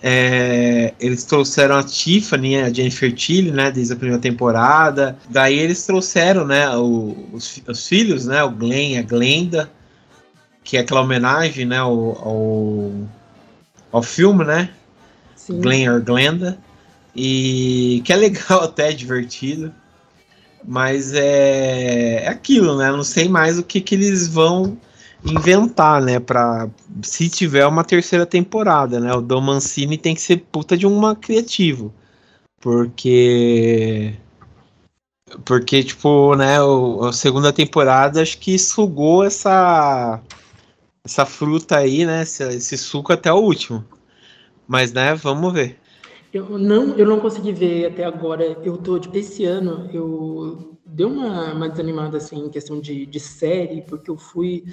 [0.03, 5.17] É, eles trouxeram a Tiffany, a Jennifer Tilly, né, desde a primeira temporada.
[5.29, 9.71] Daí eles trouxeram, né, o- os, os filhos, né, o Glenn a Glenda,
[10.65, 11.93] que é aquela homenagem, né, ao,
[12.29, 12.93] ao,
[13.93, 14.71] ao filme, né,
[15.49, 15.63] Sim.
[15.63, 16.59] Glenn or Glenda,
[17.17, 19.73] e que é legal até, é divertido.
[20.65, 22.91] Mas é, é aquilo, né?
[22.91, 24.77] Não sei mais o que, que eles vão
[25.25, 26.21] inventar, né?
[26.21, 26.69] Pra,
[27.03, 29.13] se tiver uma terceira temporada, né?
[29.15, 31.95] O Dom Mancini tem que ser puta de uma criativo.
[32.61, 34.15] Porque.
[35.45, 36.61] Porque, tipo, né?
[36.61, 40.21] O, a segunda temporada acho que sugou essa.
[41.05, 42.23] Essa fruta aí, né?
[42.23, 43.85] Esse, esse suco até o último.
[44.69, 45.15] Mas, né?
[45.17, 45.81] Vamos ver.
[46.33, 48.45] Eu não, eu não consegui ver até agora.
[48.63, 53.21] Eu tô, tipo, esse ano eu deu uma, uma desanimada assim em questão de, de
[53.21, 54.65] série, porque eu fui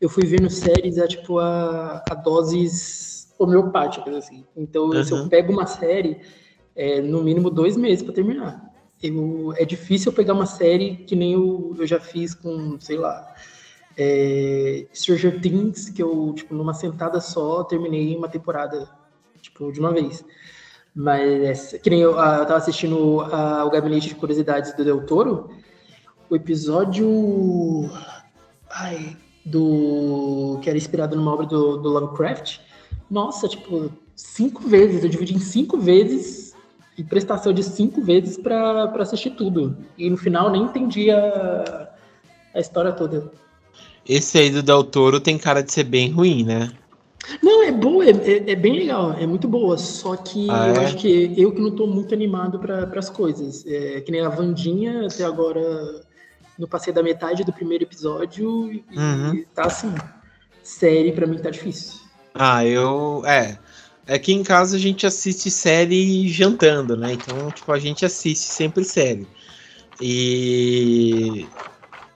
[0.00, 4.46] eu fui vendo séries a tipo a, a doses homeopáticas assim.
[4.56, 5.28] Então, se eu Uhum.
[5.28, 6.20] pego uma série,
[6.74, 8.70] é no mínimo dois meses para terminar.
[9.02, 12.96] Eu, é difícil eu pegar uma série que nem eu, eu já fiz com, sei
[12.98, 13.34] lá,
[13.96, 18.88] é, Stranger Things, que eu, tipo, numa sentada só, terminei uma temporada,
[19.60, 20.24] tipo, de uma vez.
[20.94, 25.06] Mas, que nem eu, ah, eu tava assistindo ah, o Gabinete de Curiosidades do Del
[25.06, 25.50] Toro,
[26.28, 27.88] o episódio
[28.70, 32.58] ai, do que era inspirado numa obra do, do Lovecraft.
[33.10, 36.54] Nossa, tipo, cinco vezes, eu dividi em cinco vezes,
[36.98, 39.76] e prestação de cinco vezes pra assistir tudo.
[39.96, 41.88] E no final nem entendi a,
[42.54, 43.32] a história toda.
[44.06, 46.72] Esse aí do Del Toro tem cara de ser bem ruim, né?
[47.42, 49.76] Não, é boa, é, é, é, bem legal, é muito boa.
[49.78, 50.84] Só que ah, eu é?
[50.84, 53.64] acho que eu que não tô muito animado para as coisas.
[53.66, 56.02] É, que nem a Vandinha, até agora
[56.58, 59.44] não passei da metade do primeiro episódio e uhum.
[59.54, 59.94] tá assim.
[60.62, 62.00] Série para mim tá difícil.
[62.34, 63.22] Ah, eu.
[63.26, 63.58] É.
[64.08, 67.12] Aqui em casa a gente assiste série jantando, né?
[67.12, 69.26] Então, tipo, a gente assiste sempre série.
[70.00, 71.46] E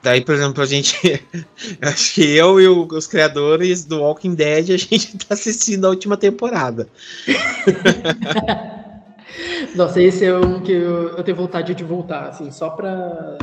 [0.04, 1.24] Daí, por exemplo, a gente.
[1.80, 5.88] acho que eu e o, os criadores do Walking Dead, a gente tá assistindo a
[5.88, 6.86] última temporada.
[9.74, 13.38] Nossa, esse é um que eu, eu, tenho vontade de voltar, assim, só pra.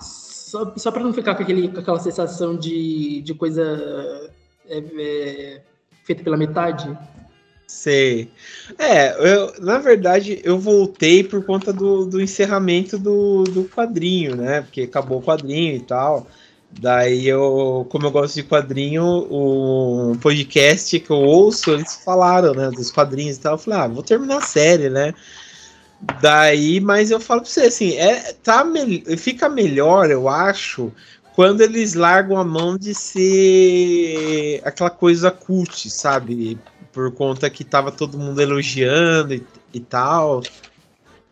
[0.00, 4.30] Só, só pra não ficar com, aquele, com aquela sensação de, de coisa
[4.66, 5.60] é, é,
[6.04, 6.88] feita pela metade.
[7.66, 8.30] Sei.
[8.78, 14.62] É, eu, na verdade, eu voltei por conta do, do encerramento do, do quadrinho, né?
[14.62, 16.26] Porque acabou o quadrinho e tal.
[16.70, 22.70] Daí eu, como eu gosto de quadrinho, o podcast que eu ouço, eles falaram, né,
[22.70, 23.54] dos quadrinhos e tal.
[23.54, 25.14] Eu falei, ah, vou terminar a série, né?
[26.20, 30.92] Daí, mas eu falo pra você assim, é, tá me, fica melhor, eu acho,
[31.34, 36.58] quando eles largam a mão de ser aquela coisa cult, sabe?
[36.96, 40.42] Por conta que tava todo mundo elogiando e, e tal.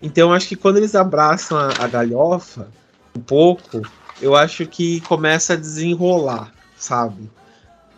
[0.02, 2.68] Então acho que quando eles abraçam a, a, galhofa
[3.16, 3.80] um pouco,
[4.20, 7.30] eu acho que começa a desenrolar, sabe?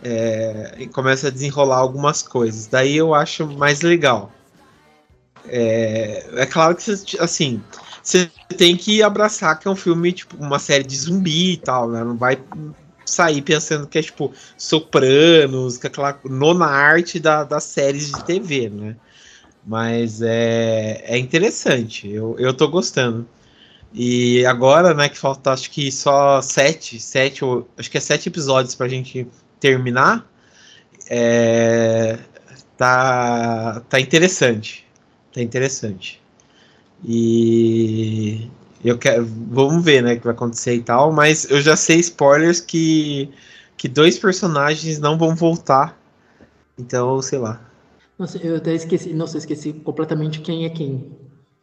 [0.00, 2.68] É, começa a desenrolar algumas coisas.
[2.68, 4.31] Daí eu acho mais legal.
[5.48, 7.61] É, é claro que assim,
[8.00, 11.90] você tem que abraçar que é um filme, tipo, uma série de zumbi e tal,
[11.90, 12.05] né?
[12.05, 12.38] Não vai
[13.07, 18.25] sair pensando que é tipo Sopranos, que é aquela nona arte da, das séries de
[18.25, 18.97] TV, né?
[19.66, 23.27] Mas é, é interessante, eu, eu tô gostando.
[23.92, 27.42] E agora, né, que falta acho que só sete, sete,
[27.79, 29.27] acho que é sete episódios pra gente
[29.61, 30.27] terminar.
[31.09, 32.19] É,
[32.77, 34.87] tá, tá interessante.
[35.33, 36.21] Tá interessante.
[37.05, 38.51] E
[38.85, 41.99] eu quero, vamos ver, né, o que vai acontecer e tal, mas eu já sei
[42.01, 43.31] spoilers que
[43.77, 45.99] que dois personagens não vão voltar.
[46.79, 47.61] Então, sei lá.
[48.19, 51.11] Nossa, eu até esqueci, nossa, eu esqueci completamente quem é quem.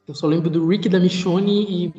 [0.08, 1.93] Eu só lembro do Rick da Michonne e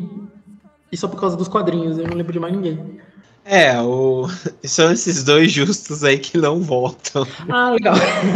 [0.92, 3.00] e só por causa dos quadrinhos, eu não lembro de mais ninguém.
[3.44, 4.26] É, o...
[4.64, 7.26] são esses dois justos aí que não voltam.
[7.50, 7.94] Ah, legal.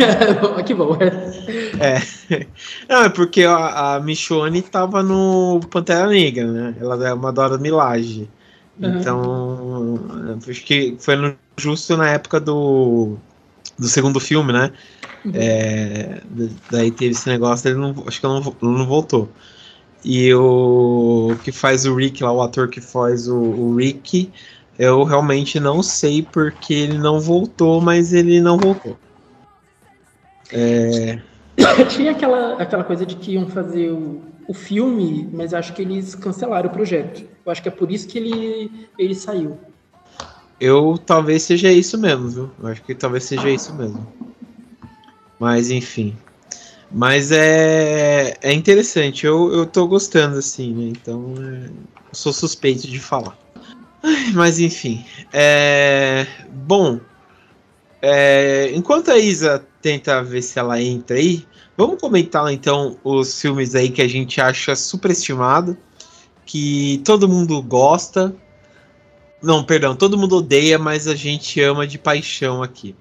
[0.66, 0.97] que bom.
[1.01, 2.47] É.
[2.88, 6.77] Não, é porque a, a Michonne tava no Pantera Negra, né?
[6.79, 8.29] Ela é uma Dora Milage.
[8.79, 8.99] Uhum.
[8.99, 13.16] Então, acho que foi no, justo na época do,
[13.79, 14.73] do segundo filme, né?
[15.25, 15.33] Uhum.
[15.35, 16.21] É,
[16.71, 19.29] daí teve esse negócio, ele não, acho que ele não, não voltou.
[20.05, 24.31] E o que faz o Rick lá, o ator que faz o, o Rick,
[24.79, 28.97] eu realmente não sei porque ele não voltou, mas ele não voltou.
[30.53, 31.21] É...
[31.91, 36.14] Tinha aquela, aquela coisa de que iam fazer o, o filme, mas acho que eles
[36.14, 37.25] cancelaram o projeto.
[37.45, 39.59] Eu acho que é por isso que ele, ele saiu.
[40.61, 42.51] Eu talvez seja isso mesmo, viu?
[42.61, 44.07] Eu acho que talvez seja isso mesmo.
[45.38, 46.17] Mas enfim.
[46.91, 50.85] Mas é, é interessante, eu, eu tô gostando, assim, né?
[50.88, 51.69] Então é,
[52.12, 53.37] sou suspeito de falar.
[54.35, 55.05] Mas enfim.
[55.33, 56.27] É...
[56.51, 57.01] Bom,
[58.01, 58.71] é...
[58.75, 63.91] enquanto a Isa tenta ver se ela entra aí, vamos comentar então os filmes aí
[63.91, 65.77] que a gente acha superestimado,
[66.45, 68.35] que todo mundo gosta.
[69.43, 72.95] Não, perdão, todo mundo odeia, mas a gente ama de paixão aqui.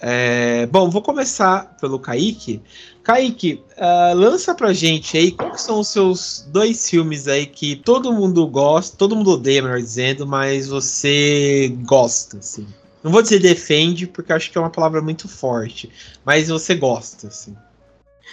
[0.00, 2.62] É, bom, vou começar pelo Kaique.
[3.02, 8.12] Kaique, uh, lança pra gente aí quais são os seus dois filmes aí que todo
[8.12, 12.66] mundo gosta, todo mundo odeia, melhor dizendo, mas você gosta, assim.
[13.02, 15.90] Não vou dizer defende, porque acho que é uma palavra muito forte,
[16.24, 17.54] mas você gosta, assim.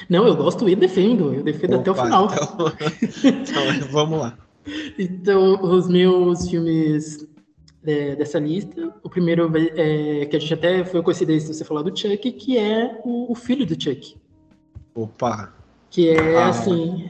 [0.09, 2.25] Não, eu gosto e defendo, eu defendo Opa, até o final.
[3.01, 4.37] Então, então vamos lá.
[4.99, 7.25] Então, os meus filmes
[7.87, 8.93] é, dessa lista.
[9.01, 12.99] O primeiro, é, que a gente até foi coincidência você falar do Chuck, que é
[13.03, 14.17] o, o filho do Chuck.
[14.93, 15.53] Opa!
[15.89, 16.49] Que é ah.
[16.49, 17.09] assim.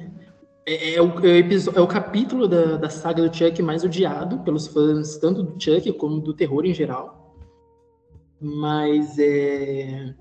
[0.65, 4.67] É, é, o, é, é, o, capítulo da, da saga do Chuck mais odiado pelos
[4.67, 7.35] fãs, tanto do Chuck como do terror em geral.
[8.39, 10.13] Mas é.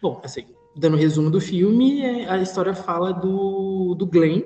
[0.00, 0.44] Bom, assim,
[0.76, 4.42] dando resumo do filme, é, a história fala do, do Glenn,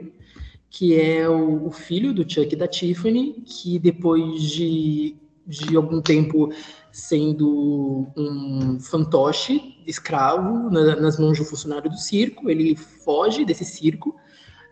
[0.71, 5.17] que é o, o, filho do Chuck e da Tiffany, que depois de
[5.49, 6.51] de algum tempo
[6.93, 13.65] sendo um fantoche, escravo na, nas mãos de um funcionário do circo, ele foge desse
[13.65, 14.15] circo,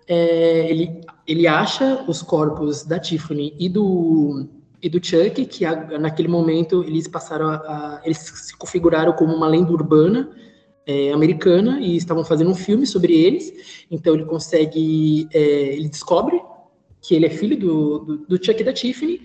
[0.06, 4.46] é, ele, ele acha os corpos da Tiffany e do,
[4.82, 9.34] e do Chuck, que a, naquele momento eles passaram a, a, eles se configuraram como
[9.34, 10.30] uma lenda urbana
[10.86, 13.86] é, americana e estavam fazendo um filme sobre eles.
[13.90, 16.40] Então ele consegue, é, ele descobre
[17.00, 19.20] que ele é filho do, do, do Chuck e da Tiffany,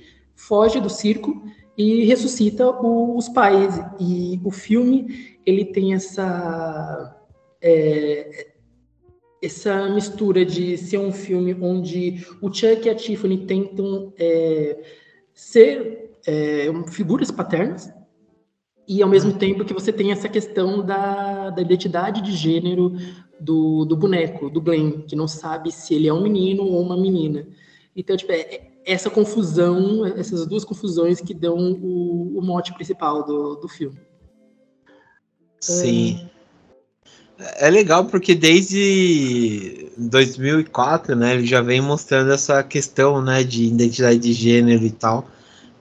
[0.47, 1.43] foge do circo
[1.77, 3.79] e ressuscita os pais.
[3.99, 7.17] E o filme ele tem essa
[7.61, 8.47] é,
[9.41, 14.79] essa mistura de ser um filme onde o Chuck e a Tiffany tentam é,
[15.33, 17.91] ser é, figuras paternas
[18.87, 22.93] e ao mesmo tempo que você tem essa questão da, da identidade de gênero
[23.39, 26.97] do, do boneco, do Glenn, que não sabe se ele é um menino ou uma
[26.97, 27.47] menina.
[27.95, 33.55] Então, tipo, é, essa confusão, essas duas confusões que dão o, o mote principal do,
[33.55, 33.99] do filme.
[35.59, 36.27] Sim.
[37.37, 37.67] É...
[37.67, 44.19] é legal porque desde 2004, né, ele já vem mostrando essa questão, né, de identidade
[44.19, 45.27] de gênero e tal,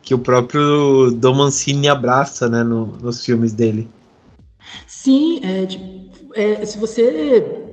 [0.02, 3.88] que o próprio Dom Mancini abraça, né, no, nos filmes dele.
[4.86, 7.70] Sim, é, tipo, é, se você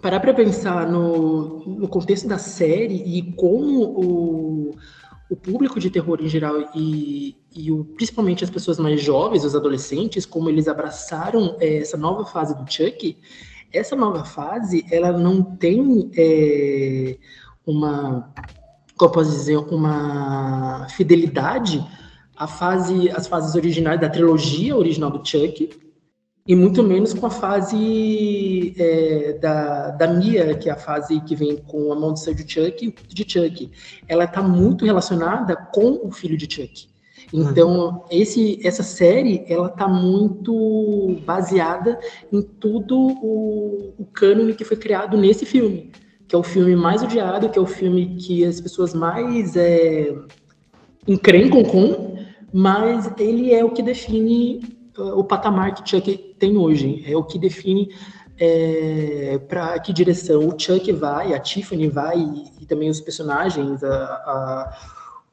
[0.00, 4.59] parar para pensar no, no contexto da série e como o,
[5.30, 9.54] o público de terror em geral e, e o, principalmente as pessoas mais jovens, os
[9.54, 13.16] adolescentes, como eles abraçaram é, essa nova fase do Chuck,
[13.72, 17.16] essa nova fase ela não tem é,
[17.64, 18.34] uma,
[18.96, 21.80] como posso dizer, uma fidelidade
[22.36, 25.70] à fase, às fases originais da trilogia original do Chuck,
[26.50, 31.36] e muito menos com a fase é, da, da Mia, que é a fase que
[31.36, 33.70] vem com a mão de Chuck de Chuck.
[34.08, 36.88] Ela está muito relacionada com o filho de Chuck.
[37.32, 41.96] Então, esse, essa série, ela tá muito baseada
[42.32, 45.92] em tudo o, o cânone que foi criado nesse filme,
[46.26, 50.12] que é o filme mais odiado, que é o filme que as pessoas mais é,
[51.06, 52.16] encrencam com,
[52.52, 57.04] mas ele é o que define o patamar que Chuck tem hoje.
[57.06, 57.94] É o que define
[58.38, 63.84] é, para que direção o Chuck vai, a Tiffany vai e, e também os personagens,
[63.84, 64.78] a, a,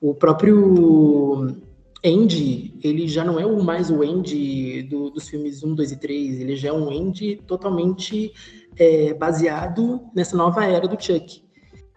[0.02, 1.56] o próprio
[2.04, 5.96] Andy, ele já não é o mais o Andy do, dos filmes 1, 2 e
[5.96, 8.34] 3, ele já é um Andy totalmente
[8.78, 11.42] é, baseado nessa nova era do Chuck.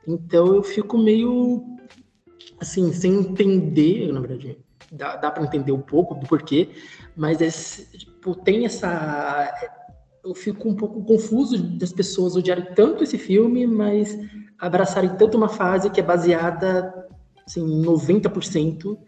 [0.06, 1.62] Então eu fico meio
[2.60, 4.58] assim, sem entender, na verdade,
[4.92, 6.68] dá, dá para entender um pouco do porquê,
[7.16, 7.48] mas é,
[8.20, 9.50] tipo, tem essa.
[10.22, 14.16] Eu fico um pouco confuso das pessoas odiarem tanto esse filme, mas
[14.58, 16.92] abraçarem tanto uma fase que é baseada
[17.46, 18.98] assim, 90%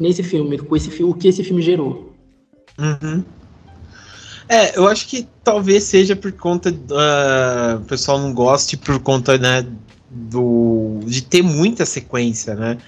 [0.00, 2.14] nesse filme, com esse filme, o que esse filme gerou.
[2.78, 3.22] Uhum.
[4.48, 9.36] É, eu acho que talvez seja por conta uh, o pessoal não goste por conta,
[9.38, 9.66] né,
[10.10, 12.78] do de ter muita sequência, né?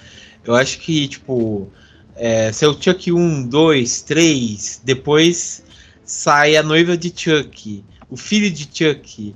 [0.43, 1.69] Eu acho que tipo
[2.15, 5.64] é, seu Chuck 1, 2, 3, depois
[6.05, 9.35] sai a noiva de Chuck, o filho de Chuck,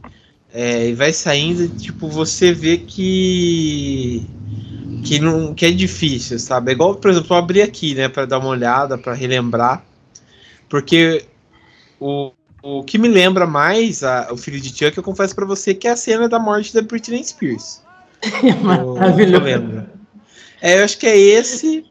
[0.53, 4.25] é, e vai saindo, tipo, você vê que
[5.03, 6.71] que não que é difícil, sabe?
[6.71, 9.83] É igual, por exemplo, eu abri aqui, né, para dar uma olhada, para relembrar,
[10.67, 11.25] porque
[11.99, 15.73] o, o que me lembra mais a, o filho de Chuck, eu confesso para você
[15.73, 17.81] que é a cena da morte da Britney Spears.
[18.63, 19.87] Maravilhoso.
[20.61, 21.85] É, eu acho que é esse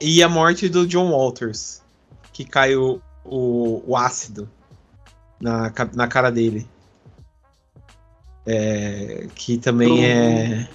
[0.00, 1.82] e a morte do John Walters,
[2.32, 4.48] que caiu o, o ácido
[5.40, 6.66] na, na cara dele.
[8.46, 10.68] É, que também é.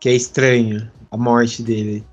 [0.00, 2.04] Que é estranho a morte dele.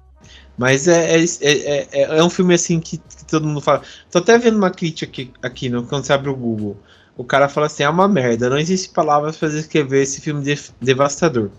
[0.58, 3.82] Mas é, é, é, é, é um filme assim que, que, todo mundo fala.
[4.10, 6.78] Tô até vendo uma crítica aqui, aqui no, quando você abre o Google.
[7.18, 10.60] O cara fala assim: é uma merda, não existe palavras para descrever esse filme de,
[10.82, 11.50] devastador.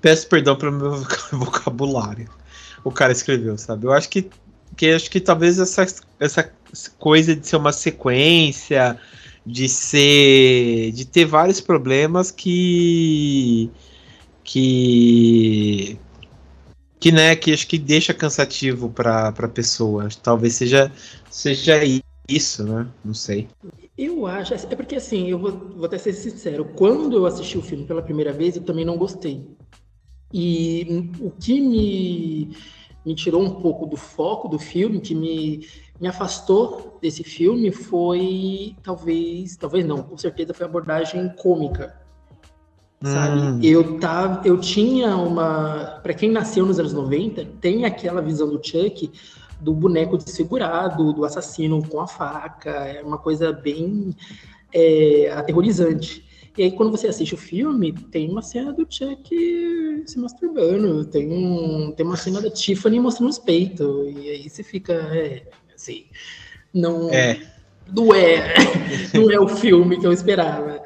[0.00, 2.28] Peço perdão pelo meu vocabulário
[2.84, 3.86] o cara escreveu, sabe?
[3.86, 4.30] Eu acho que,
[4.76, 5.86] que acho que talvez essa,
[6.18, 6.52] essa
[6.98, 8.98] coisa de ser uma sequência,
[9.44, 10.92] de ser.
[10.92, 13.70] de ter vários problemas que.
[14.44, 15.98] que.
[16.98, 20.08] que, né, que acho que deixa cansativo pra, pra pessoa.
[20.22, 20.92] Talvez seja,
[21.30, 21.80] seja
[22.28, 22.86] isso, né?
[23.04, 23.48] Não sei.
[23.98, 27.62] Eu acho, é porque assim, eu vou, vou até ser sincero, quando eu assisti o
[27.62, 29.46] filme pela primeira vez, eu também não gostei.
[30.32, 32.56] E o que me,
[33.04, 35.66] me tirou um pouco do foco do filme, que me,
[36.00, 41.94] me afastou desse filme, foi talvez, talvez não, com certeza foi a abordagem cômica.
[43.02, 43.40] Sabe?
[43.40, 43.60] Hum.
[43.62, 48.60] Eu tava, eu tinha uma, para quem nasceu nos anos 90, tem aquela visão do
[48.62, 49.10] Chuck
[49.60, 54.14] do boneco desfigurado, do assassino com a faca, é uma coisa bem
[54.72, 56.24] é, aterrorizante.
[56.56, 61.30] E aí, quando você assiste o filme, tem uma cena do Chuck se masturbando, tem,
[61.30, 63.86] um, tem uma cena da Tiffany mostrando os peitos,
[64.16, 65.48] e aí você fica, é,
[65.80, 66.04] assim,
[66.74, 67.40] não é.
[67.90, 68.54] não é,
[69.14, 70.82] não é o filme que eu esperava.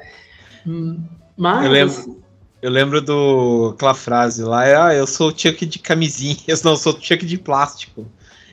[1.37, 1.65] Mas...
[1.65, 2.23] Eu lembro,
[2.61, 6.57] eu lembro do aquela frase lá, é, ah, eu sou o Chuck de camisinha, eu
[6.63, 8.07] não sou o Chuck de plástico.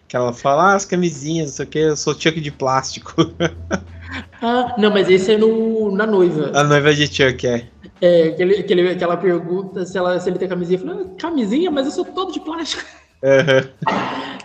[0.08, 2.50] Que ela fala, ah, as camisinhas, não sei o que, eu sou o Chuck de
[2.50, 3.14] plástico.
[4.42, 6.50] Ah, não, mas esse é no, na noiva.
[6.52, 7.66] A noiva de Chuck, é.
[7.98, 10.78] É, aquele, aquele, aquela pergunta se, ela, se ele tem camisinha.
[10.78, 12.84] Eu falei, ah, camisinha, mas eu sou todo de plástico.
[13.22, 13.70] Uhum.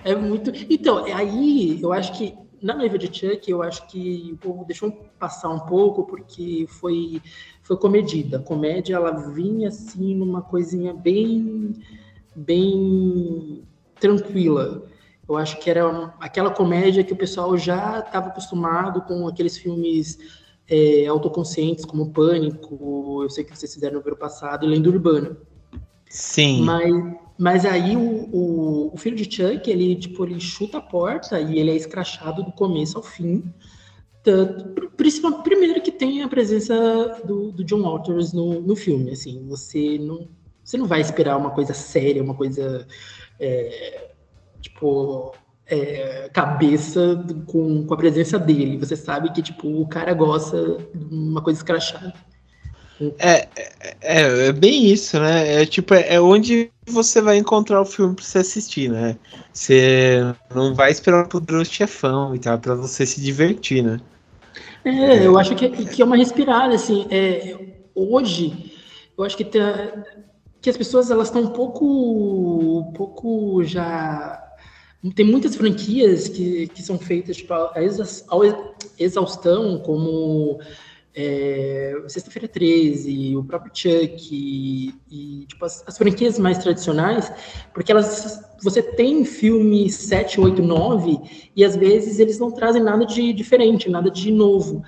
[0.04, 0.52] É muito.
[0.70, 4.92] Então, aí eu acho que na noiva de Chuck, eu acho que o povo deixou
[5.20, 7.22] passar um pouco, porque foi,
[7.62, 8.38] foi comedida.
[8.38, 11.74] A comédia, ela vinha assim numa coisinha bem,
[12.36, 13.64] bem
[14.00, 14.86] tranquila.
[15.28, 20.18] Eu acho que era aquela comédia que o pessoal já estava acostumado com aqueles filmes
[20.70, 25.38] é, autoconscientes, como Pânico, eu sei que vocês fizeram no ano passado, e Lenda Urbana.
[26.10, 26.64] Sim.
[26.64, 26.92] Mas,
[27.38, 31.60] mas aí o, o, o, filho de Chuck, ele, tipo, ele chuta a porta e
[31.60, 33.44] ele é escrachado do começo ao fim.
[34.24, 34.92] Tanto,
[35.44, 40.28] primeiro que tem a presença do, do John Walters no, no filme, assim, você não,
[40.64, 42.86] você não vai esperar uma coisa séria, uma coisa
[43.40, 44.12] é,
[44.60, 45.34] tipo,
[45.66, 48.78] é, cabeça com, com a presença dele.
[48.78, 52.14] Você sabe que, tipo, o cara gosta de uma coisa escrachada.
[53.20, 53.48] É,
[54.02, 55.62] é, é, bem isso, né?
[55.62, 59.16] É tipo, é, é onde você vai encontrar o filme pra você assistir, né?
[59.54, 60.22] Você
[60.54, 64.00] não vai esperar o poderoso chefão e tal, pra você se divertir, né?
[64.84, 67.06] É, eu acho que, que é uma respirada, assim.
[67.12, 67.56] É,
[67.94, 68.74] hoje,
[69.18, 69.46] eu acho que,
[70.62, 74.44] que as pessoas elas estão um pouco, um pouco já
[75.16, 77.76] tem muitas franquias que, que são feitas tipo, a
[78.98, 80.60] exaustão, como
[81.20, 87.34] é, Sexta-feira 13, o próprio Chuck, e, e tipo, as, as, franquias mais tradicionais,
[87.74, 91.20] porque elas você tem filme 7, 8, 9,
[91.56, 94.84] e às vezes eles não trazem nada de diferente, nada de novo.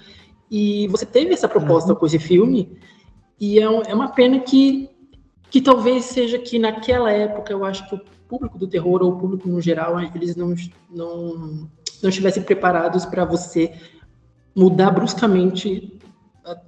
[0.52, 2.00] E você teve essa proposta uhum.
[2.00, 2.78] com esse filme,
[3.40, 4.88] e é, é uma pena que,
[5.50, 9.18] que talvez seja que naquela época eu acho que o público do terror ou o
[9.18, 10.54] público no geral, eles não,
[10.92, 11.68] não,
[12.04, 13.74] não estivessem preparados para você
[14.56, 15.99] mudar bruscamente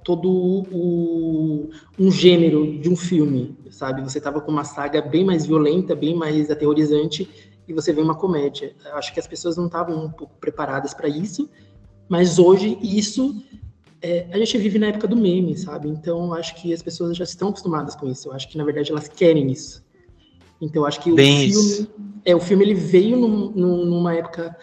[0.04, 4.02] todo o, um gênero de um filme, sabe?
[4.02, 7.28] Você estava com uma saga bem mais violenta, bem mais aterrorizante,
[7.66, 8.74] e você vê uma comédia.
[8.84, 11.48] Eu acho que as pessoas não estavam um pouco preparadas para isso,
[12.08, 13.42] mas hoje isso
[14.00, 15.88] é, a gente vive na época do meme, sabe?
[15.88, 18.28] Então acho que as pessoas já estão acostumadas com isso.
[18.28, 19.82] Eu acho que na verdade elas querem isso.
[20.60, 21.88] Então acho que o filme,
[22.24, 23.50] é, o filme ele veio num,
[23.84, 24.56] numa época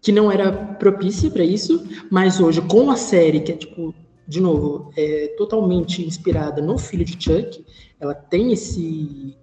[0.00, 3.94] que não era propícia para isso, mas hoje com a série que é tipo,
[4.26, 7.64] de novo, é totalmente inspirada no filho de Chuck,
[8.00, 9.36] ela tem esse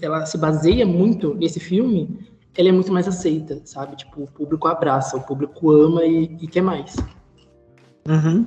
[0.00, 2.18] ela se baseia muito nesse filme,
[2.56, 3.96] ela é muito mais aceita, sabe?
[3.96, 6.96] Tipo, o público abraça, o público ama e, e quer mais.
[8.08, 8.44] Uhum.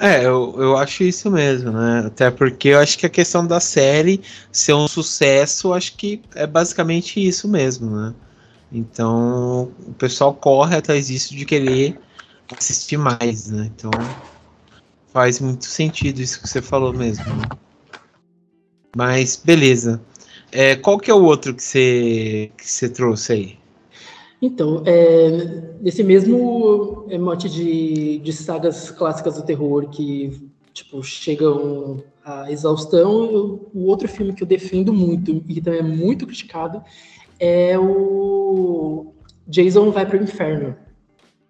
[0.00, 2.04] É, eu, eu acho isso mesmo, né?
[2.06, 4.20] Até porque eu acho que a questão da série
[4.52, 8.14] ser um sucesso, acho que é basicamente isso mesmo, né?
[8.70, 11.98] Então o pessoal corre atrás disso de querer
[12.54, 13.70] assistir mais, né?
[13.74, 13.90] Então
[15.12, 17.24] faz muito sentido isso que você falou mesmo.
[17.24, 17.48] Né?
[18.96, 20.00] Mas beleza.
[20.52, 23.58] É, qual que é o outro que você, que você trouxe aí?
[24.40, 33.24] Então, é, mesmo mote de, de sagas clássicas do terror que tipo, chegam à exaustão,
[33.32, 36.82] eu, o outro filme que eu defendo muito e que também é muito criticado
[37.40, 39.14] é o
[39.48, 40.76] Jason Vai para o Inferno.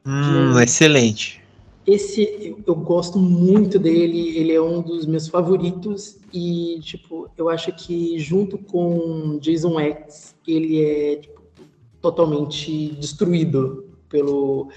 [0.07, 1.43] Hum, excelente.
[1.87, 7.49] Esse eu, eu, gosto muito dele, ele é um dos meus favoritos e tipo, eu
[7.49, 11.43] acho que junto com Jason X, ele é tipo,
[12.01, 14.69] totalmente destruído pelo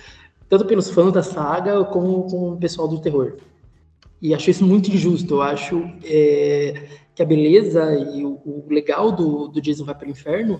[0.48, 3.38] tanto pelos fãs da saga como com o pessoal do terror.
[4.22, 5.36] E acho isso muito injusto.
[5.36, 10.08] Eu acho é, que a beleza e o, o, legal do, do Jason Vai para
[10.08, 10.60] o Inferno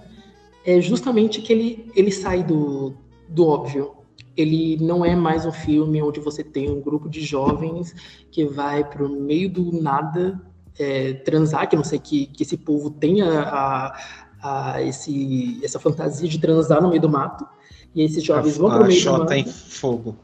[0.66, 2.94] é justamente que ele, ele sai do,
[3.28, 3.99] do óbvio.
[4.40, 7.94] Ele não é mais um filme onde você tem um grupo de jovens
[8.32, 10.40] que vai para o meio do nada
[10.80, 14.00] é, transar, que não sei que, que esse povo tenha a,
[14.42, 17.46] a esse, essa fantasia de transar no meio do mato.
[17.94, 19.34] E esses jovens a, vão para o meio do mato.
[19.34, 20.16] em fogo.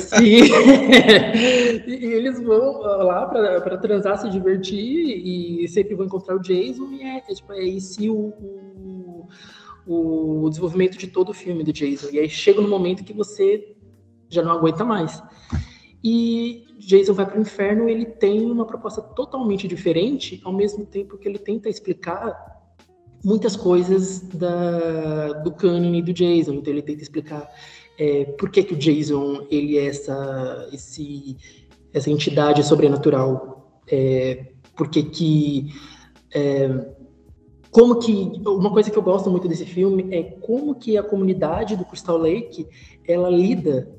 [0.00, 0.40] Sim.
[1.86, 6.88] e eles vão lá para transar, se divertir e sempre vão encontrar o Jason.
[6.92, 9.28] E é, é tipo, é esse o, o,
[9.92, 12.10] o desenvolvimento de todo o filme do Jason.
[12.12, 13.74] E aí chega no momento que você
[14.28, 15.20] já não aguenta mais.
[16.02, 21.18] E Jason vai para o inferno, ele tem uma proposta totalmente diferente, ao mesmo tempo
[21.18, 22.34] que ele tenta explicar
[23.24, 26.54] muitas coisas da, do cânone do Jason.
[26.54, 27.50] Então ele tenta explicar
[27.98, 31.36] é, por que, que o Jason ele é essa, esse,
[31.92, 35.74] essa entidade sobrenatural, é, por que que
[36.32, 36.68] é,
[37.70, 41.76] como que uma coisa que eu gosto muito desse filme é como que a comunidade
[41.76, 42.66] do Crystal Lake
[43.06, 43.94] ela lida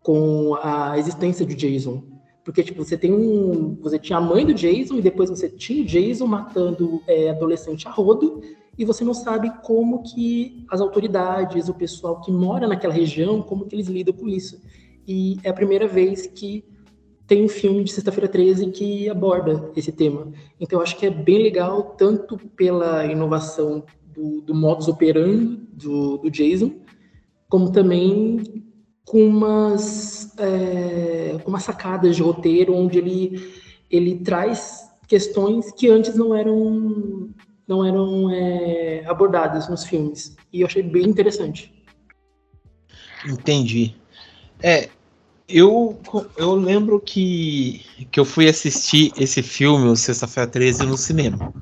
[0.00, 2.02] com a existência de Jason.
[2.44, 3.76] Porque, tipo, você tem um.
[3.82, 7.86] Você tinha a mãe do Jason e depois você tinha o Jason matando é, adolescente
[7.86, 8.40] a rodo,
[8.76, 13.66] e você não sabe como que as autoridades, o pessoal que mora naquela região, como
[13.66, 14.60] que eles lidam com isso.
[15.06, 16.64] E é a primeira vez que
[17.32, 20.30] tem um filme de Sexta-feira 13 que aborda esse tema.
[20.60, 26.18] Então, eu acho que é bem legal, tanto pela inovação do, do modus operandi do,
[26.18, 26.74] do Jason,
[27.48, 28.62] como também
[29.06, 33.54] com umas, é, umas sacadas de roteiro onde ele,
[33.90, 37.30] ele traz questões que antes não eram,
[37.66, 40.36] não eram é, abordadas nos filmes.
[40.52, 41.72] E eu achei bem interessante.
[43.26, 43.94] Entendi.
[44.62, 44.90] É,
[45.52, 46.00] eu,
[46.36, 51.52] eu lembro que, que eu fui assistir esse filme, o Sexta-feira 13, no cinema.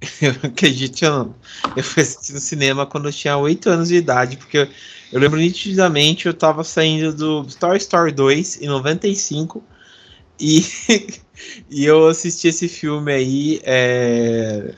[0.22, 1.34] Eu acredito ou não.
[1.76, 4.68] Eu fui assistir no cinema quando eu tinha 8 anos de idade, porque eu,
[5.12, 9.62] eu lembro nitidamente, eu tava saindo do Toy Story 2 em 95
[10.40, 10.64] e,
[11.68, 14.74] e eu assisti esse filme aí é,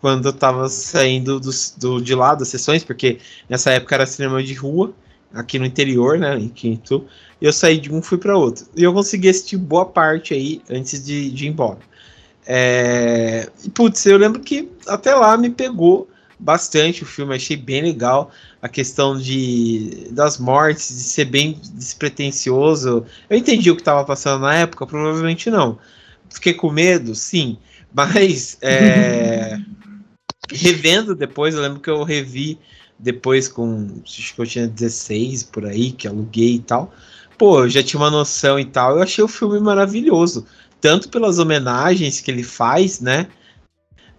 [0.00, 3.18] quando eu tava saindo do, do, de lá das sessões, porque
[3.48, 4.92] nessa época era cinema de rua,
[5.32, 7.06] aqui no interior, né, em Quinto,
[7.44, 8.66] eu saí de um fui para outro.
[8.74, 11.78] E eu consegui assistir boa parte aí antes de, de ir embora.
[12.46, 13.48] É...
[13.74, 18.30] Putz, eu lembro que até lá me pegou bastante o filme, achei bem legal
[18.60, 23.04] a questão de das mortes, de ser bem despretensioso.
[23.28, 25.78] Eu entendi o que estava passando na época, provavelmente não.
[26.30, 27.58] Fiquei com medo, sim,
[27.92, 29.58] mas é...
[30.50, 32.58] revendo depois, eu lembro que eu revi
[32.98, 36.92] depois com acho que eu tinha 16 por aí, que aluguei e tal.
[37.36, 38.96] Pô, eu já tinha uma noção e tal.
[38.96, 40.46] Eu achei o filme maravilhoso
[40.84, 43.26] tanto pelas homenagens que ele faz, né?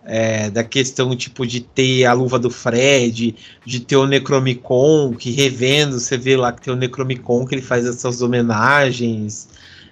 [0.04, 5.30] É, da questão tipo de ter a luva do Fred, de ter o Necromicon, que
[5.30, 9.48] revendo, você vê lá que tem o Necromicon que ele faz essas homenagens.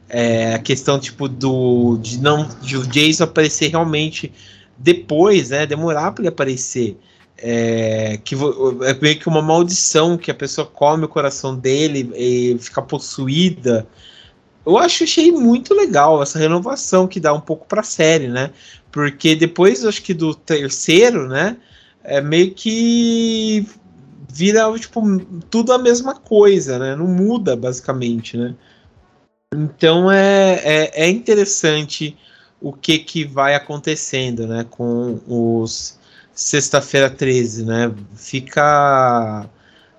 [0.09, 4.33] É, a questão tipo do de não de o Jason aparecer realmente
[4.75, 5.67] depois, né?
[5.67, 6.97] Demorar para ele aparecer.
[7.35, 12.57] É, que é meio que uma maldição que a pessoa come o coração dele e
[12.59, 13.87] fica possuída
[14.65, 18.51] eu acho achei muito legal essa renovação que dá um pouco para a série, né?
[18.91, 21.57] Porque depois, acho que do terceiro, né?
[22.03, 23.67] É meio que
[24.29, 25.01] vira tipo
[25.49, 26.95] tudo a mesma coisa, né?
[26.95, 28.55] Não muda basicamente, né?
[29.53, 32.17] Então é, é, é interessante
[32.61, 34.65] o que que vai acontecendo, né?
[34.69, 35.99] Com os
[36.33, 37.93] sexta-feira 13, né?
[38.15, 39.49] Fica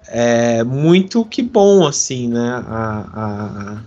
[0.08, 2.62] é, muito que bom assim, né?
[2.66, 3.82] a, a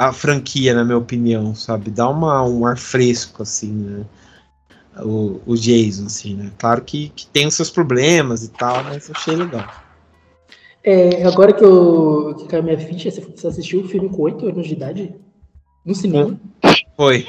[0.00, 1.90] a franquia, na minha opinião, sabe?
[1.90, 4.06] Dá uma, um ar fresco, assim, né?
[5.04, 6.50] O, o Jason, assim, né?
[6.56, 9.68] Claro que, que tem os seus problemas e tal, mas achei legal.
[10.82, 14.66] É, agora que eu que caiu minha ficha, você assistiu o filme com 8 anos
[14.66, 15.14] de idade?
[15.84, 16.40] No cinema?
[16.96, 17.26] Foi.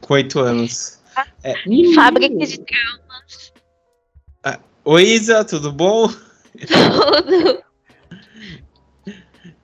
[0.00, 0.99] Com 8 anos.
[1.42, 1.54] É.
[1.94, 3.52] Fábrica de traumas.
[4.44, 6.08] Ah, Oi, Isa, tudo bom?
[6.08, 7.62] Tudo.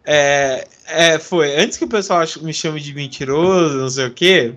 [0.08, 1.56] É, é, foi.
[1.56, 4.54] Antes que o pessoal me chame de mentiroso, não sei o quê,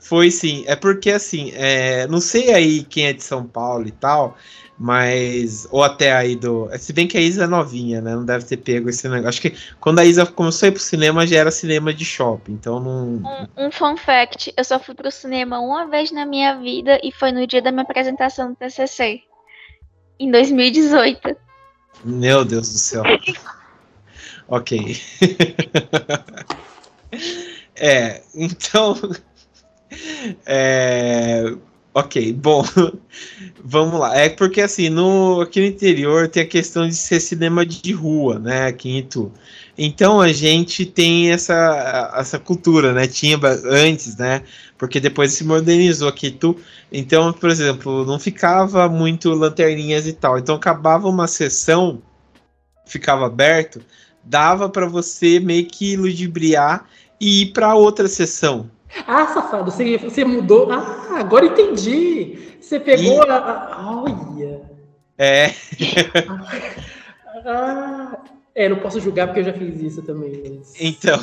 [0.00, 0.64] foi sim.
[0.66, 4.36] É porque, assim, é, não sei aí quem é de São Paulo e tal,
[4.78, 5.66] mas.
[5.70, 6.68] Ou até aí do.
[6.78, 8.14] Se bem que a Isa é novinha, né?
[8.14, 9.28] Não deve ter pego esse negócio.
[9.28, 12.52] Acho que quando a Isa começou a ir pro cinema já era cinema de shopping,
[12.52, 13.48] então não.
[13.56, 17.10] Um, um fun fact: eu só fui pro cinema uma vez na minha vida e
[17.10, 19.22] foi no dia da minha apresentação do TCC,
[20.20, 21.36] em 2018.
[22.04, 23.02] Meu Deus do céu.
[24.50, 24.78] Ok.
[27.76, 28.94] é, então.
[30.44, 31.42] É,
[31.98, 32.64] ok, bom,
[33.62, 34.16] vamos lá.
[34.16, 38.38] É porque assim, no, aqui no interior tem a questão de ser cinema de rua,
[38.38, 38.66] né?
[38.66, 39.32] Aqui em Itu.
[39.76, 43.06] Então a gente tem essa, essa cultura, né?
[43.06, 44.42] Tinha antes, né?
[44.76, 46.56] Porque depois se modernizou aqui tu.
[46.92, 50.38] Então, por exemplo, não ficava muito lanterninhas e tal.
[50.38, 52.02] Então acabava uma sessão,
[52.86, 53.80] ficava aberto
[54.28, 56.86] dava para você meio que ludibriar
[57.20, 58.70] e ir para outra sessão.
[59.06, 60.70] Ah, safado, você, você mudou.
[60.70, 62.38] Ah, agora entendi.
[62.60, 63.28] Você pegou e...
[63.28, 64.02] a, a.
[64.02, 64.60] Olha.
[65.16, 65.46] É.
[67.44, 68.18] ah,
[68.54, 70.58] é, não posso julgar porque eu já fiz isso também.
[70.58, 70.74] Mas...
[70.80, 71.20] Então,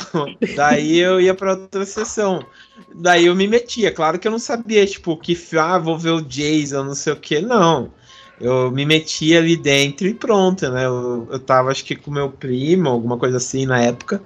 [0.55, 2.45] daí eu ia pra outra sessão.
[2.93, 3.91] Daí eu me metia.
[3.91, 7.19] Claro que eu não sabia, tipo, que ah, vou ver o Jason, não sei o
[7.19, 7.91] que, não.
[8.39, 10.85] Eu me metia ali dentro e pronto, né?
[10.85, 14.21] Eu, eu tava, acho que com meu primo, alguma coisa assim na época.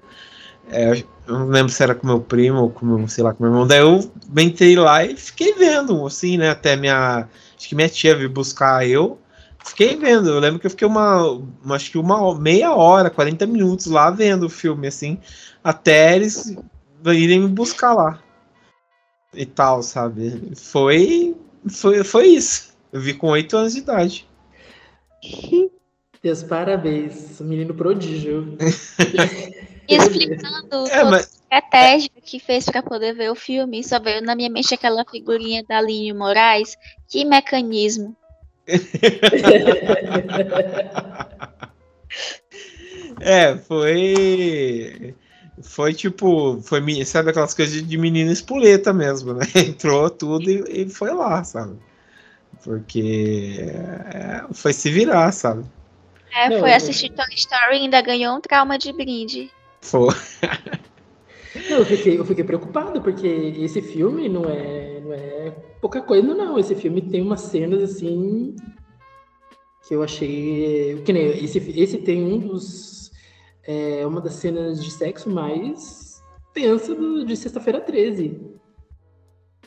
[0.72, 3.44] É, eu não lembro se era com meu primo ou com meu, sei lá, com
[3.44, 3.68] meu irmão.
[3.68, 6.50] Daí eu entrei lá e fiquei vendo, assim, né?
[6.50, 7.28] Até minha.
[7.56, 9.20] Acho que minha tia veio buscar eu.
[9.64, 10.30] Fiquei vendo.
[10.30, 11.40] Eu lembro que eu fiquei uma.
[11.70, 15.20] Acho que uma meia hora, 40 minutos lá vendo o filme, assim.
[15.64, 16.58] Até eles
[17.06, 18.20] irem me buscar lá.
[19.34, 20.54] E tal, sabe?
[20.56, 21.36] Foi.
[21.70, 22.74] Foi, foi isso.
[22.92, 24.28] Eu vi com 8 anos de idade.
[26.24, 27.40] Deus, parabéns.
[27.40, 28.58] Menino prodígio.
[29.96, 31.14] explicando é, mas...
[31.14, 31.20] a
[31.56, 33.84] estratégia que fez para poder ver o filme.
[33.84, 36.78] Só veio na minha mente aquela figurinha da Aline Moraes.
[37.08, 38.16] Que mecanismo.
[43.20, 45.16] é, foi.
[45.62, 46.62] Foi tipo.
[46.62, 49.46] Foi, sabe aquelas coisas de menina espoleta mesmo, né?
[49.56, 51.78] Entrou tudo e, e foi lá, sabe?
[52.64, 53.60] Porque
[54.14, 55.66] é, foi se virar, sabe?
[56.32, 59.52] É, foi assistir Toy Story e ainda ganhou um trauma de brinde.
[59.82, 60.14] Foi.
[61.70, 65.52] Não, eu fiquei, eu fiquei preocupado, porque esse filme não é, não é
[65.82, 66.60] pouca coisa, não.
[66.60, 68.56] Esse filme tem umas cenas assim
[69.88, 71.02] que eu achei.
[71.04, 73.12] Que nem esse, esse tem um dos.
[73.64, 76.22] É, uma das cenas de sexo mais
[76.54, 78.40] tensa do, de sexta-feira 13.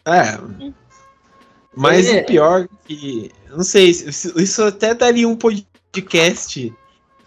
[0.05, 0.73] É.
[1.75, 2.21] Mas é.
[2.21, 3.31] o pior que.
[3.51, 6.73] Não sei, isso até daria um podcast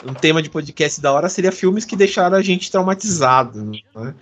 [0.04, 4.14] um tema de podcast da hora seria filmes que deixaram a gente traumatizado, né?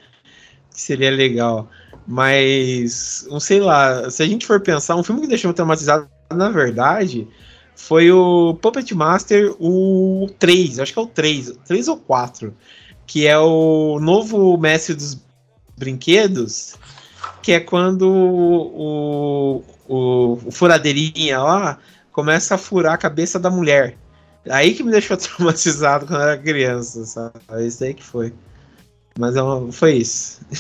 [0.69, 1.69] Seria legal.
[2.07, 6.49] Mas, não sei lá, se a gente for pensar, um filme que deixou traumatizado, na
[6.49, 7.27] verdade,
[7.75, 12.53] foi o Puppet Master, o 3, acho que é o 3, 3 ou 4,
[13.05, 15.21] que é o novo mestre dos
[15.77, 16.75] brinquedos,
[17.41, 21.79] que é quando o, o, o furadeirinha lá
[22.11, 23.97] começa a furar a cabeça da mulher.
[24.49, 27.39] Aí que me deixou traumatizado quando eu era criança, sabe?
[27.65, 28.33] Isso aí que foi.
[29.17, 29.41] Mas é
[29.71, 30.41] foi isso.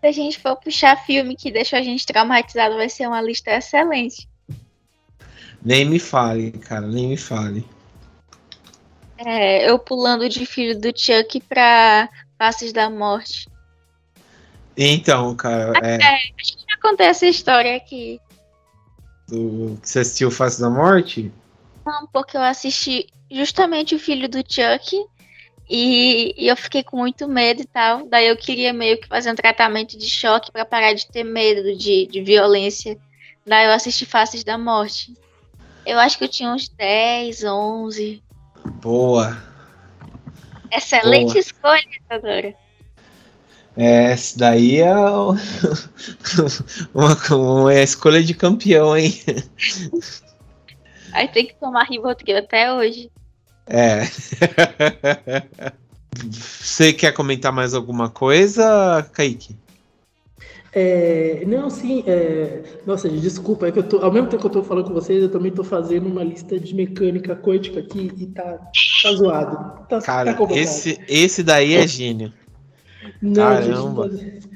[0.00, 3.50] Se a gente for puxar filme que deixou a gente traumatizado, vai ser uma lista
[3.50, 4.28] excelente.
[5.64, 7.66] Nem me fale, cara, nem me fale.
[9.18, 12.08] É, eu pulando de filho do Chuck pra
[12.38, 13.48] Passes da Morte.
[14.76, 15.72] Então, cara.
[15.82, 18.20] É, é acho que acontece a história aqui.
[19.26, 21.32] Do, você assistiu Face da Morte?
[21.88, 25.06] Não, porque eu assisti justamente o filho do Chuck
[25.70, 28.06] e, e, eu fiquei com muito medo e tal.
[28.06, 31.74] Daí eu queria meio que fazer um tratamento de choque para parar de ter medo
[31.74, 32.98] de, de violência.
[33.46, 35.14] Daí eu assisti Faces da Morte.
[35.86, 38.22] Eu acho que eu tinha uns 10, 11.
[38.82, 39.42] Boa.
[40.70, 41.38] Excelente Boa.
[41.38, 42.54] escolha, Isadora.
[43.78, 44.92] É, essa daí é
[46.92, 49.18] uma, uma escolha de campeão, hein?
[51.12, 53.10] Aí tem que tomar Rivotril até hoje.
[53.66, 54.02] É.
[56.30, 59.56] Você quer comentar mais alguma coisa, Kaique?
[60.72, 62.02] É, não, sim.
[62.06, 64.94] É, nossa, desculpa, é que eu tô, ao mesmo tempo que eu tô falando com
[64.94, 68.58] vocês, eu também tô fazendo uma lista de mecânica quântica aqui e tá,
[69.02, 69.86] tá zoado.
[69.88, 72.32] Tá, Cara, tá esse, esse daí é gênio.
[73.22, 74.10] Não, Caramba.
[74.10, 74.48] Gente,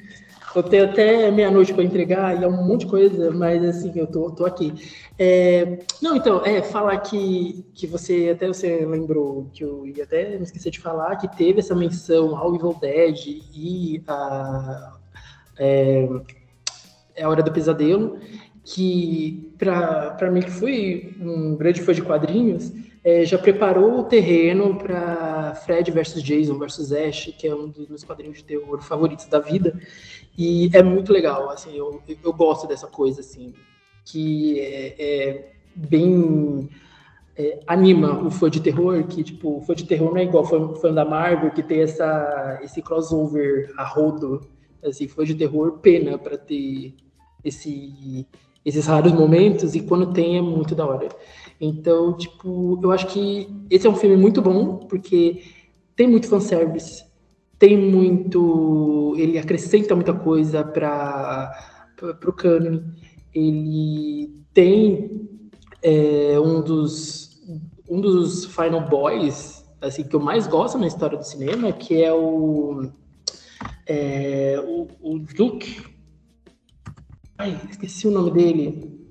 [0.55, 4.07] eu tenho até meia-noite para entregar e é um monte de coisa, mas assim, eu
[4.07, 4.73] tô, tô aqui.
[5.19, 10.37] É, não, então, é, falar que, que você, até você lembrou, que eu ia até
[10.37, 13.17] me esquecer de falar, que teve essa menção ao Evil Dead
[13.55, 14.99] e a,
[15.59, 16.09] é,
[17.17, 18.19] é a Hora do Pesadelo,
[18.65, 22.73] que para mim que fui um grande fã de quadrinhos,
[23.05, 27.89] é, já preparou o terreno para Fred versus Jason versus Ash, que é um dos
[27.89, 29.79] meus quadrinhos de terror favoritos da vida.
[30.37, 33.53] E é muito legal, assim, eu, eu gosto dessa coisa, assim,
[34.05, 36.68] que é, é bem...
[37.35, 40.45] É, anima o fã de terror, que, tipo, o fã de terror não é igual
[40.45, 44.47] fã, fã da Marvel, que tem essa, esse crossover a rodo,
[44.85, 46.95] assim, fã de terror pena para ter
[47.43, 48.26] esse,
[48.62, 51.09] esses raros momentos, e quando tem é muito da hora.
[51.59, 55.43] Então, tipo, eu acho que esse é um filme muito bom, porque
[55.97, 57.03] tem muito fanservice,
[57.63, 59.15] tem muito.
[59.17, 61.57] Ele acrescenta muita coisa para
[62.27, 62.83] o canon.
[63.33, 65.29] Ele tem
[65.81, 67.41] é, um dos
[67.89, 72.13] um dos Final Boys assim que eu mais gosto na história do cinema, que é
[72.13, 72.91] o
[73.87, 75.25] é, o, o
[77.39, 79.09] Ai, esqueci o nome dele.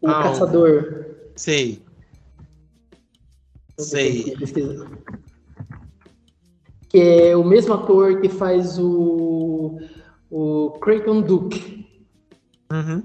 [0.00, 1.16] O ah, caçador.
[1.36, 1.82] Sei.
[3.78, 4.34] Sei.
[6.94, 9.80] Que é o mesmo ator que faz o,
[10.30, 11.84] o Creighton Duke.
[12.70, 13.02] Uhum.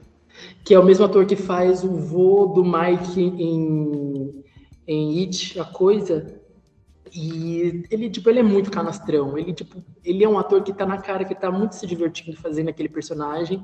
[0.64, 4.44] Que é o mesmo ator que faz o vô do Mike em,
[4.88, 6.40] em It, a coisa.
[7.12, 9.36] E ele, tipo, ele é muito canastrão.
[9.36, 12.38] Ele, tipo, ele é um ator que tá na cara, que tá muito se divertindo
[12.38, 13.64] fazendo aquele personagem.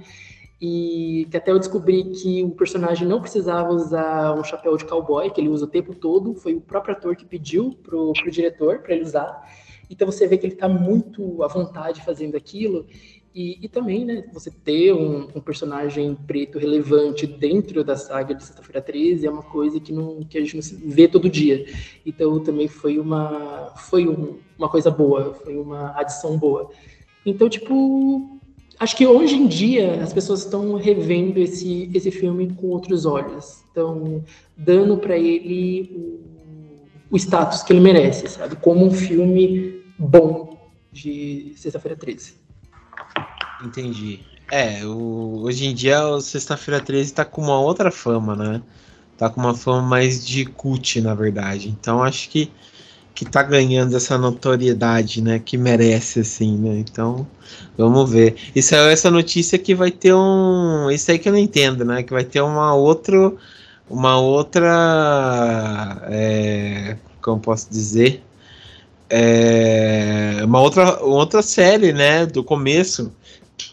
[0.60, 5.30] E que até eu descobri que o personagem não precisava usar um chapéu de cowboy,
[5.30, 6.34] que ele usa o tempo todo.
[6.34, 9.64] Foi o próprio ator que pediu pro, pro diretor para ele usar.
[9.90, 12.86] Então você vê que ele tá muito à vontade fazendo aquilo.
[13.36, 18.42] E, e também, né, você ter um, um, personagem preto relevante dentro da saga de
[18.42, 21.66] Sexta-feira 13 é uma coisa que, não, que a gente não vê todo dia.
[22.06, 26.70] Então também foi uma, foi um, uma coisa boa, foi uma adição boa.
[27.26, 28.40] Então, tipo,
[28.80, 33.64] acho que hoje em dia as pessoas estão revendo esse, esse filme com outros olhos.
[33.68, 34.24] Estão
[34.56, 36.25] dando para ele o,
[37.10, 38.56] o status que ele merece, sabe?
[38.56, 40.58] Como um filme bom
[40.92, 42.34] de Sexta-feira 13.
[43.64, 44.22] Entendi.
[44.52, 48.62] É, o, hoje em dia o Sexta-feira 13 tá com uma outra fama, né?
[49.18, 51.70] Tá com uma fama mais de cult, na verdade.
[51.70, 52.52] Então acho que,
[53.14, 55.40] que tá ganhando essa notoriedade, né?
[55.40, 56.78] Que merece, assim, né?
[56.80, 57.26] Então,
[57.78, 58.36] vamos ver.
[58.56, 60.92] Isso é essa notícia que vai ter um.
[60.92, 62.04] Isso aí que eu não entendo, né?
[62.04, 63.34] Que vai ter uma outra.
[63.90, 64.72] Uma outra.
[66.10, 68.24] É, como posso dizer?
[69.10, 72.26] É, uma outra, outra série, né?
[72.26, 73.14] Do começo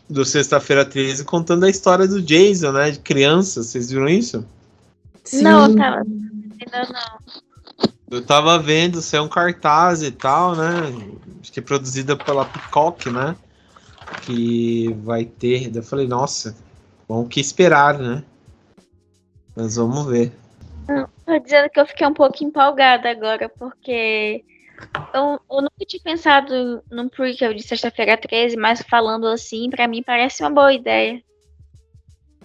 [0.08, 2.90] do Sexta-feira 13 contando a história do Jason, né?
[2.90, 3.62] De criança.
[3.62, 4.44] Vocês viram isso?
[5.24, 5.42] Sim.
[5.42, 5.96] Não, eu tava.
[5.96, 7.22] Ainda não.
[8.10, 10.70] Eu tava vendo, é um cartaz e tal, né?
[11.40, 13.34] Acho que é produzida pela Peacock, né?
[14.20, 15.74] Que vai ter.
[15.74, 16.54] Eu falei, nossa,
[17.08, 18.22] bom que esperar, né?
[19.55, 20.32] Mas vamos ver.
[21.26, 24.44] tô dizendo que eu fiquei um pouco empolgada agora, porque
[25.14, 30.03] eu, eu nunca tinha pensado num prequel de sexta-feira 13, mas falando assim, para mim
[30.03, 31.22] parece uma boa ideia.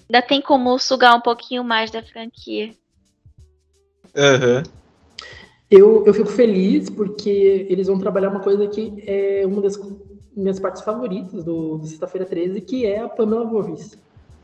[0.09, 2.71] Ainda tem como sugar um pouquinho mais da franquia.
[4.15, 4.63] Uhum.
[5.69, 9.77] Eu, eu fico feliz porque eles vão trabalhar uma coisa que é uma das
[10.35, 13.97] minhas partes favoritas do, do Sexta-feira 13, que é a Pamela Voorhees.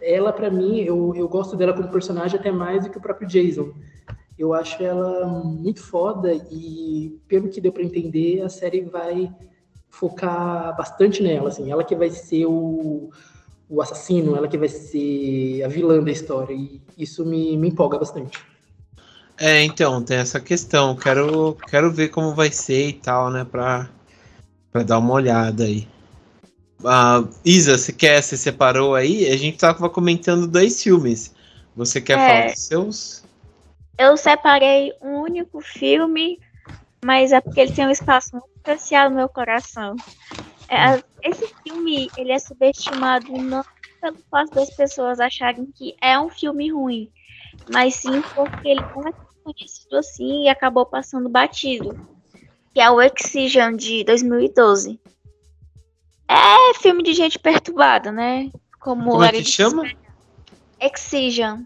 [0.04, 3.28] Ela, para mim, eu, eu gosto dela como personagem até mais do que o próprio
[3.28, 3.74] Jason.
[4.38, 9.34] Eu acho ela muito foda e, pelo que deu para entender, a série vai
[9.90, 11.72] focar bastante nela, assim.
[11.72, 13.12] Ela que vai ser o,
[13.70, 16.54] o assassino, ela que vai ser a vilã da história.
[16.54, 18.44] E isso me, me empolga bastante.
[19.40, 20.96] É, então, tem essa questão.
[20.96, 23.46] Quero, quero ver como vai ser e tal, né?
[23.50, 23.90] Pra,
[24.72, 25.88] pra dar uma olhada aí.
[26.84, 29.30] Uh, Isa, você quer, você separou aí?
[29.30, 31.34] A gente tava comentando dois filmes.
[31.76, 32.28] Você quer é.
[32.28, 33.24] falar dos seus?
[33.98, 36.40] eu separei um único filme,
[37.04, 39.96] mas é porque ele tem um espaço muito especial no meu coração.
[40.68, 43.64] É, esse filme ele é subestimado não
[44.02, 47.10] pelo fato das pessoas acharem que é um filme ruim,
[47.72, 49.14] mas sim porque ele não é
[49.44, 51.98] conhecido assim e acabou passando batido.
[52.74, 55.00] Que é o Excision de 2012.
[56.34, 58.52] É filme de gente perturbada, né?
[58.80, 59.84] Como, Como é que chama?
[60.82, 61.62] Excision.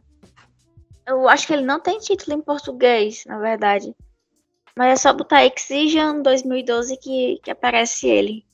[1.07, 3.95] Eu acho que ele não tem título em português, na verdade.
[4.75, 8.45] Mas é só botar Excision 2012 que, que aparece ele.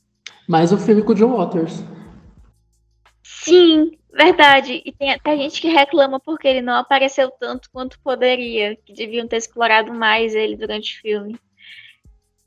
[0.48, 1.82] Mais um filme com o John Waters.
[3.24, 4.82] Sim, verdade.
[4.86, 8.76] E tem até gente que reclama porque ele não apareceu tanto quanto poderia.
[8.76, 11.36] Que deviam ter explorado mais ele durante o filme.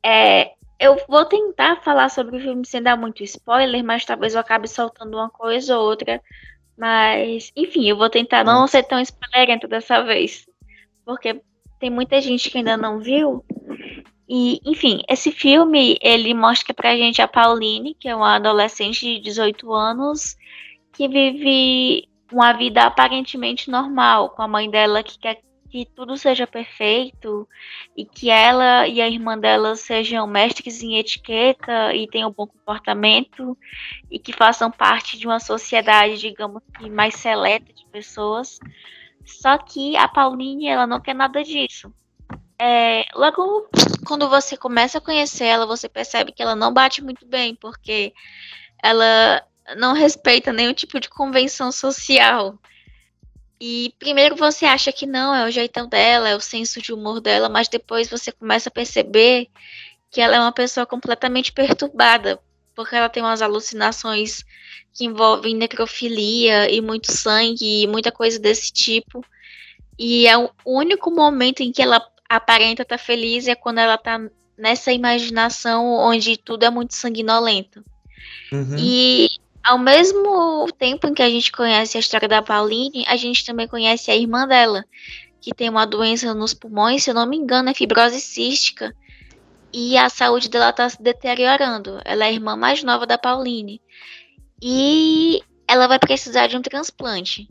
[0.04, 4.42] É, eu vou tentar falar sobre o filme sem dar muito spoiler, mas talvez eu
[4.42, 6.22] acabe soltando uma coisa ou outra
[6.78, 10.48] mas, enfim, eu vou tentar não ser tão spoilerento dessa vez.
[11.04, 11.42] Porque
[11.80, 13.44] tem muita gente que ainda não viu.
[14.30, 19.20] E, enfim, esse filme, ele mostra pra gente a Pauline, que é uma adolescente de
[19.20, 20.38] 18 anos,
[20.94, 25.40] que vive uma vida aparentemente normal, com a mãe dela que quer
[25.78, 27.48] que tudo seja perfeito
[27.96, 33.56] e que ela e a irmã dela sejam mestres em etiqueta e tenham bom comportamento
[34.10, 38.60] e que façam parte de uma sociedade, digamos que mais seleta de pessoas.
[39.24, 41.94] Só que a Pauline, ela não quer nada disso.
[42.60, 43.70] É, logo
[44.04, 48.16] quando você começa a conhecer ela, você percebe que ela não bate muito bem, porque
[48.82, 52.58] ela não respeita nenhum tipo de convenção social.
[53.60, 57.20] E primeiro você acha que não, é o jeitão dela, é o senso de humor
[57.20, 59.48] dela, mas depois você começa a perceber
[60.12, 62.40] que ela é uma pessoa completamente perturbada,
[62.76, 64.46] porque ela tem umas alucinações
[64.94, 69.24] que envolvem necrofilia e muito sangue e muita coisa desse tipo.
[69.98, 73.98] E é o único momento em que ela aparenta estar tá feliz é quando ela
[73.98, 74.20] tá
[74.58, 77.84] nessa imaginação onde tudo é muito sanguinolento.
[78.52, 78.76] Uhum.
[78.78, 79.30] E
[79.68, 83.68] ao mesmo tempo em que a gente conhece a história da Pauline, a gente também
[83.68, 84.86] conhece a irmã dela,
[85.42, 88.96] que tem uma doença nos pulmões, se eu não me engano, é fibrose cística.
[89.74, 92.00] E a saúde dela está se deteriorando.
[92.06, 93.82] Ela é a irmã mais nova da Pauline.
[94.62, 97.50] E ela vai precisar de um transplante.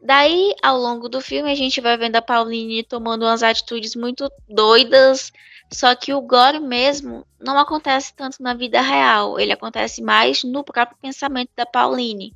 [0.00, 4.30] Daí, ao longo do filme, a gente vai vendo a Pauline tomando umas atitudes muito
[4.48, 5.32] doidas,
[5.72, 10.62] só que o gore mesmo não acontece tanto na vida real, ele acontece mais no
[10.62, 12.34] próprio pensamento da Pauline,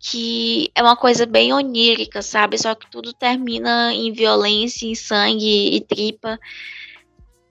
[0.00, 2.56] que é uma coisa bem onírica, sabe?
[2.58, 6.38] Só que tudo termina em violência, em sangue e tripa.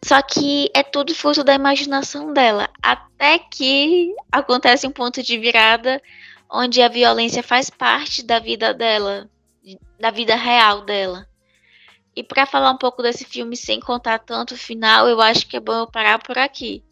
[0.04, 6.02] Só que é tudo fruto da imaginação dela, até que acontece um ponto de virada
[6.50, 9.30] onde a violência faz parte da vida dela,
[10.00, 11.28] da vida real dela.
[12.18, 15.56] E para falar um pouco desse filme sem contar tanto o final, eu acho que
[15.56, 16.84] é bom eu parar por aqui.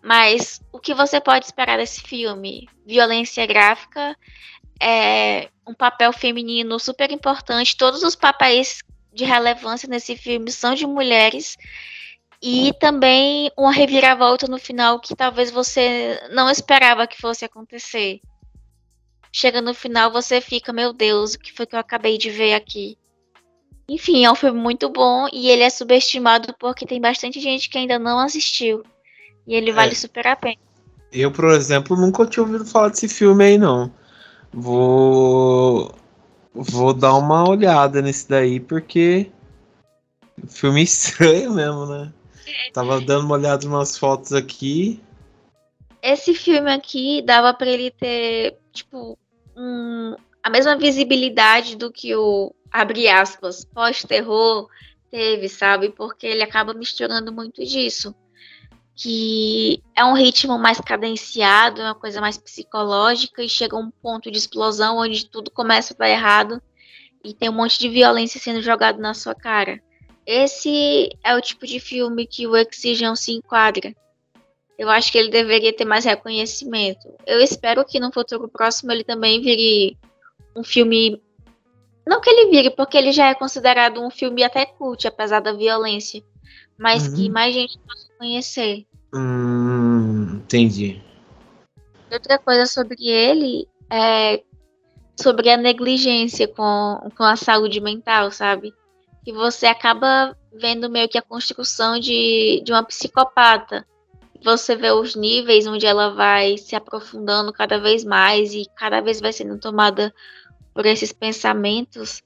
[0.00, 2.68] Mas o que você pode esperar desse filme?
[2.86, 4.16] Violência gráfica,
[4.80, 7.76] é um papel feminino super importante.
[7.76, 8.78] Todos os papéis
[9.12, 11.56] de relevância nesse filme são de mulheres.
[12.40, 18.20] E também uma reviravolta no final que talvez você não esperava que fosse acontecer
[19.32, 22.54] chega no final você fica, meu Deus, o que foi que eu acabei de ver
[22.54, 22.98] aqui?
[23.90, 27.76] Enfim, é um filme muito bom e ele é subestimado porque tem bastante gente que
[27.76, 28.84] ainda não assistiu.
[29.44, 29.94] E ele vale é.
[29.96, 30.60] super a pena.
[31.12, 33.92] Eu, por exemplo, nunca tinha ouvido falar desse filme aí, não.
[34.52, 35.92] Vou.
[36.54, 39.28] Vou dar uma olhada nesse daí, porque.
[40.46, 42.12] Filme estranho mesmo, né?
[42.72, 45.02] Tava dando uma olhada nas fotos aqui.
[46.00, 49.18] Esse filme aqui dava para ele ter, tipo,
[49.56, 54.68] um, a mesma visibilidade do que o, abre aspas, pós-terror
[55.10, 55.90] teve, sabe?
[55.90, 58.14] Porque ele acaba misturando muito disso.
[58.94, 64.30] Que é um ritmo mais cadenciado, é uma coisa mais psicológica e chega um ponto
[64.30, 66.60] de explosão onde tudo começa a dar errado
[67.24, 69.80] e tem um monte de violência sendo jogado na sua cara.
[70.26, 73.94] Esse é o tipo de filme que o Exigeão se enquadra
[74.80, 77.06] eu acho que ele deveria ter mais reconhecimento.
[77.26, 79.94] Eu espero que no futuro próximo ele também vire
[80.54, 81.22] um filme.
[82.06, 85.52] Não que ele vire, porque ele já é considerado um filme até cult, apesar da
[85.52, 86.22] violência.
[86.78, 87.14] Mas uhum.
[87.14, 88.86] que mais gente possa conhecer.
[89.14, 91.00] Hum, entendi.
[92.10, 94.42] Outra coisa sobre ele é
[95.20, 98.72] sobre a negligência com, com a saúde mental, sabe?
[99.24, 103.86] Que você acaba vendo meio que a construção de, de uma psicopata
[104.42, 109.20] você vê os níveis onde ela vai se aprofundando cada vez mais e cada vez
[109.20, 110.14] vai sendo tomada
[110.74, 112.22] por esses pensamentos.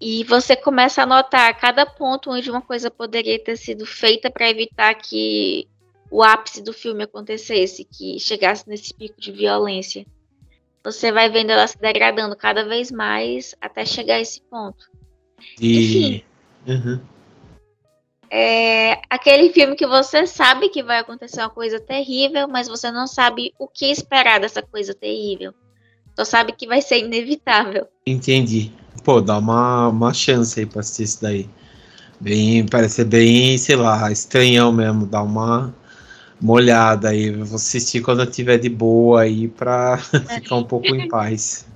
[0.00, 4.48] E você começa a notar cada ponto onde uma coisa poderia ter sido feita para
[4.48, 5.68] evitar que
[6.10, 10.06] o ápice do filme acontecesse, que chegasse nesse pico de violência.
[10.82, 14.90] Você vai vendo ela se degradando cada vez mais até chegar a esse ponto.
[15.60, 15.78] E...
[15.78, 16.24] Enfim.
[16.66, 17.00] Uhum.
[18.32, 23.06] É aquele filme que você sabe que vai acontecer uma coisa terrível, mas você não
[23.06, 25.52] sabe o que esperar dessa coisa terrível.
[26.20, 27.86] Só sabe que vai ser inevitável.
[28.06, 28.70] Entendi.
[29.02, 31.48] Pô, dá uma, uma chance aí pra assistir isso daí.
[32.20, 35.06] Bem, parece bem, sei lá, estranhão mesmo.
[35.06, 35.74] Dá uma,
[36.38, 37.30] uma olhada aí.
[37.30, 39.96] Vou assistir quando eu tiver de boa aí pra
[40.28, 41.66] ficar um pouco em paz.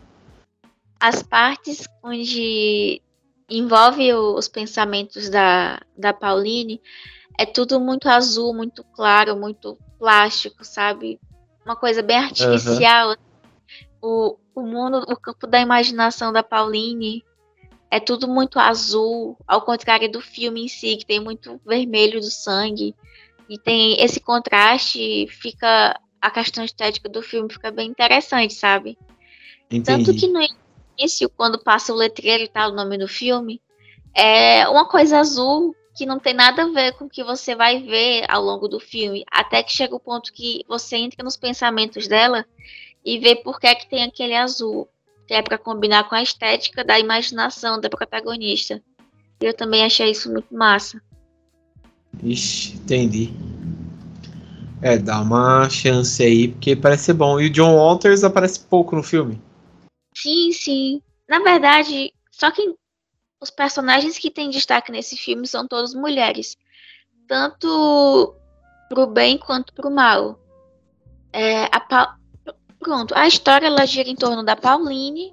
[1.01, 3.01] As partes onde
[3.49, 6.83] envolve os pensamentos da, da Pauline,
[7.39, 11.19] é tudo muito azul, muito claro, muito plástico, sabe?
[11.65, 13.09] Uma coisa bem artificial.
[13.09, 13.24] Uhum.
[14.07, 17.25] O, o mundo, o campo da imaginação da Pauline
[17.91, 22.31] é tudo muito azul, ao contrário do filme em si, que tem muito vermelho do
[22.31, 22.95] sangue.
[23.49, 25.99] E tem esse contraste, fica.
[26.21, 28.99] A questão estética do filme fica bem interessante, sabe?
[29.71, 29.85] Entendi.
[29.85, 30.41] Tanto que no
[30.99, 33.61] início, quando passa o letreiro e tal, o nome do filme,
[34.15, 37.83] é uma coisa azul que não tem nada a ver com o que você vai
[37.83, 42.07] ver ao longo do filme, até que chega o ponto que você entra nos pensamentos
[42.07, 42.45] dela
[43.05, 44.89] e vê por que é que tem aquele azul,
[45.27, 48.83] que é para combinar com a estética da imaginação da protagonista.
[49.41, 51.01] Eu também achei isso muito massa.
[52.23, 53.31] Ixi, entendi.
[54.81, 57.41] É, dá uma chance aí, porque parece ser bom.
[57.41, 59.41] E o John Walters aparece pouco no filme.
[60.17, 61.03] Sim, sim.
[61.29, 62.75] Na verdade, só que
[63.41, 66.57] os personagens que têm destaque nesse filme são todos mulheres.
[67.27, 68.35] Tanto
[68.89, 70.39] pro bem quanto pro mal.
[71.33, 72.17] É, a pa...
[72.85, 75.33] Pronto, a história ela gira em torno da Pauline,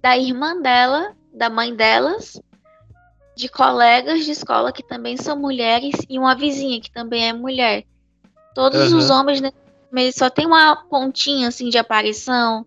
[0.00, 2.40] da irmã dela, da mãe delas,
[3.36, 7.84] de colegas de escola que também são mulheres e uma vizinha que também é mulher.
[8.54, 8.98] Todos uhum.
[8.98, 9.52] os homens né,
[10.10, 12.64] só tem uma pontinha assim de aparição.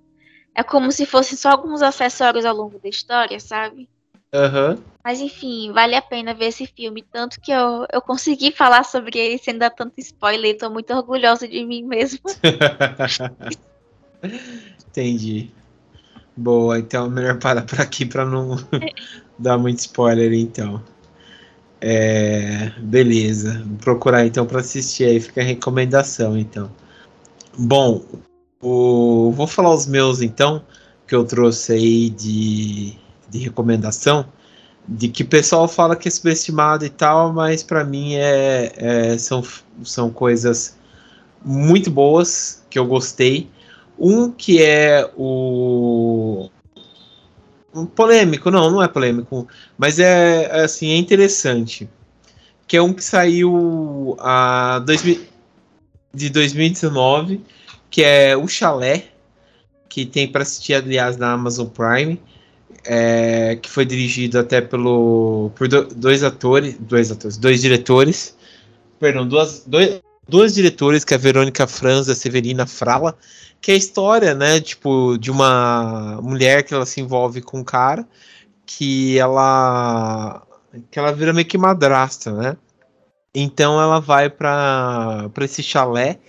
[0.53, 3.89] É como se fossem só alguns acessórios ao longo da história, sabe?
[4.31, 4.79] Uhum.
[5.03, 7.01] Mas enfim, vale a pena ver esse filme.
[7.01, 10.55] Tanto que eu, eu consegui falar sobre ele sem dar tanto spoiler.
[10.55, 12.19] Tô muito orgulhosa de mim mesmo.
[14.87, 15.51] Entendi.
[16.35, 18.55] Boa, então melhor parar por aqui para não
[19.37, 20.81] dar muito spoiler, então.
[21.81, 26.69] É, beleza, vou procurar então para assistir aí, fica a recomendação então.
[27.57, 28.03] Bom,
[28.61, 30.63] o, vou falar os meus então,
[31.07, 32.97] que eu trouxe aí de,
[33.29, 34.25] de recomendação,
[34.87, 39.17] de que o pessoal fala que é subestimado e tal, mas para mim é, é,
[39.17, 39.43] são,
[39.83, 40.77] são coisas
[41.43, 43.49] muito boas que eu gostei.
[43.99, 46.49] Um que é o.
[47.75, 49.47] Um polêmico, não, não é polêmico,
[49.77, 51.87] mas é assim, é interessante.
[52.67, 55.21] Que é um que saiu a 2000,
[56.13, 57.41] de 2019,
[57.89, 59.09] que é o Chalé,
[59.87, 62.19] que tem para assistir, aliás, na Amazon Prime.
[62.85, 68.37] É, que foi dirigido até pelo por dois atores, dois atores, dois diretores,
[68.97, 73.17] perdão, duas, dois, duas diretores, que é a Verônica Franz e a Severina Frala,
[73.61, 77.63] que é a história, né, tipo, de uma mulher que ela se envolve com um
[77.63, 78.07] cara
[78.65, 80.43] que ela
[80.91, 82.57] que ela vira meio que madrasta, né?
[83.33, 86.19] Então ela vai para para esse chalé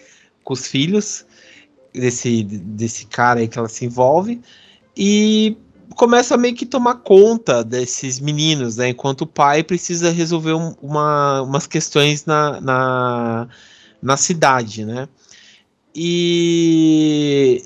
[0.43, 1.27] com os filhos
[1.93, 4.41] desse desse cara aí que ela se envolve
[4.97, 5.57] e
[5.97, 8.89] começa a meio que tomar conta desses meninos, né?
[8.89, 13.49] Enquanto o pai precisa resolver um, uma, umas questões na, na,
[14.03, 15.09] na cidade, né?
[15.95, 17.65] E,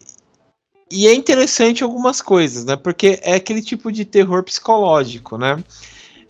[0.90, 2.76] e é interessante algumas coisas, né?
[2.76, 5.62] Porque é aquele tipo de terror psicológico, né?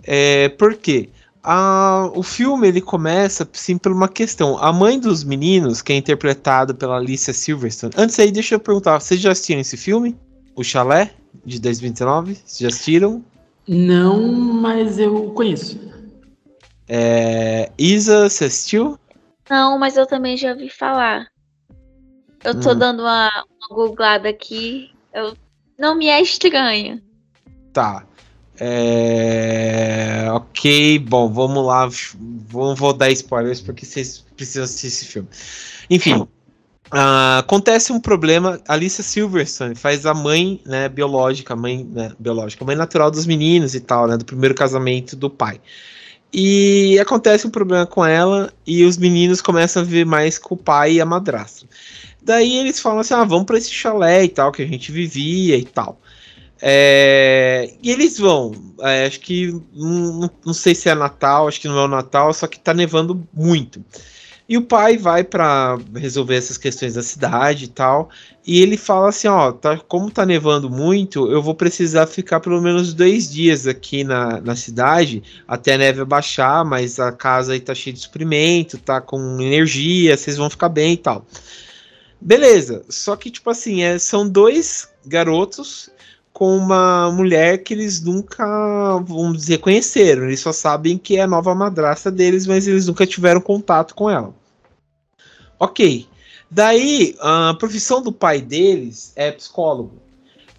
[0.02, 1.08] É, por quê?
[1.42, 4.56] A, o filme ele começa sim por uma questão.
[4.58, 7.92] A mãe dos meninos, que é interpretada pela Alicia Silverstone.
[7.96, 10.16] Antes aí, deixa eu perguntar: vocês já assistiram esse filme?
[10.56, 11.12] O Chalé,
[11.44, 12.34] de 2019?
[12.34, 13.22] Vocês já assistiram?
[13.68, 15.78] Não, mas eu conheço.
[16.88, 18.98] É, Isa, você assistiu?
[19.48, 21.28] Não, mas eu também já ouvi falar.
[22.42, 22.78] Eu tô hum.
[22.78, 24.90] dando uma, uma googlada aqui.
[25.12, 25.36] Eu,
[25.78, 27.02] não me é estranho.
[27.72, 28.06] Tá.
[28.58, 30.28] É...
[30.32, 31.88] Ok, bom, vamos lá.
[32.48, 35.28] Vou, vou dar spoilers porque vocês precisam assistir esse filme.
[35.90, 38.60] Enfim, uh, acontece um problema.
[38.68, 43.80] Alicia Silverstone faz a mãe né, biológica, mãe né, biológica, mãe natural dos meninos e
[43.80, 45.60] tal, né, do primeiro casamento do pai.
[46.36, 50.58] E acontece um problema com ela e os meninos começam a viver mais com o
[50.58, 51.64] pai e a madrasta.
[52.20, 55.56] Daí eles falam assim: ah, vamos para esse chalé e tal, que a gente vivia
[55.56, 56.00] e tal.
[56.60, 61.68] É, e eles vão, é, acho que não, não, sei se é Natal, acho que
[61.68, 63.84] não é o Natal, só que tá nevando muito.
[64.46, 68.10] E o pai vai para resolver essas questões da cidade e tal.
[68.46, 72.60] E ele fala assim: ó, tá, como tá nevando muito, eu vou precisar ficar pelo
[72.60, 77.60] menos dois dias aqui na, na cidade até a neve abaixar, mas a casa aí
[77.60, 81.26] tá cheia de suprimento, tá com energia, vocês vão ficar bem e tal.
[82.20, 85.90] Beleza, só que, tipo assim, é, são dois garotos
[86.34, 88.44] com uma mulher que eles nunca,
[89.06, 90.24] vamos dizer, conheceram.
[90.24, 94.10] Eles só sabem que é a nova madrasta deles, mas eles nunca tiveram contato com
[94.10, 94.34] ela.
[95.60, 96.08] Ok.
[96.50, 99.92] Daí, a profissão do pai deles é psicólogo.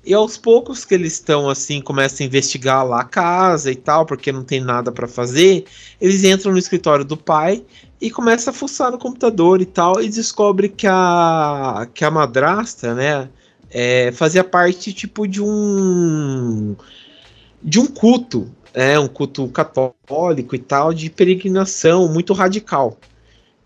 [0.06, 4.06] E aos poucos que eles estão assim, começam a investigar lá a casa e tal,
[4.06, 5.66] porque não tem nada para fazer,
[6.00, 7.66] eles entram no escritório do pai
[8.00, 12.94] e começam a fuçar no computador e tal, e descobre que a, que a madrasta,
[12.94, 13.28] né,
[13.78, 16.78] é, fazia parte tipo de um
[17.62, 22.98] de um culto, é, um culto católico e tal, de peregrinação muito radical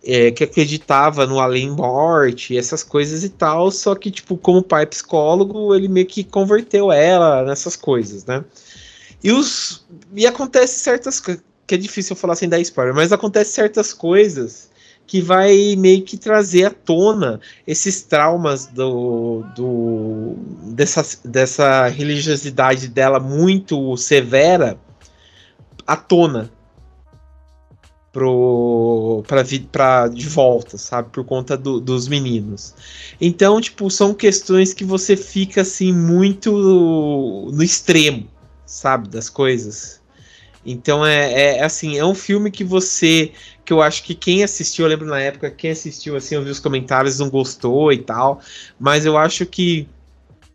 [0.04, 5.76] é, que acreditava no além-morte, essas coisas e tal, só que, tipo, como pai psicólogo,
[5.76, 8.44] ele meio que converteu ela nessas coisas, né?
[9.24, 9.86] E, os,
[10.16, 11.40] e acontece certas que
[11.70, 14.69] é difícil falar sem dar spoiler, mas acontece certas coisas
[15.10, 20.36] que vai meio que trazer à tona esses traumas do, do
[20.72, 24.80] dessa, dessa religiosidade dela muito severa
[25.88, 26.52] à tona,
[28.14, 32.76] pro para para de volta, sabe, por conta do, dos meninos.
[33.20, 36.52] Então, tipo, são questões que você fica assim muito
[37.52, 38.28] no extremo,
[38.64, 39.99] sabe, das coisas.
[40.72, 43.32] Então é, é, é assim, é um filme que você
[43.66, 46.50] que eu acho que quem assistiu, eu lembro na época, quem assistiu assim, eu vi
[46.50, 48.42] os comentários não gostou e tal,
[48.80, 49.88] mas eu acho que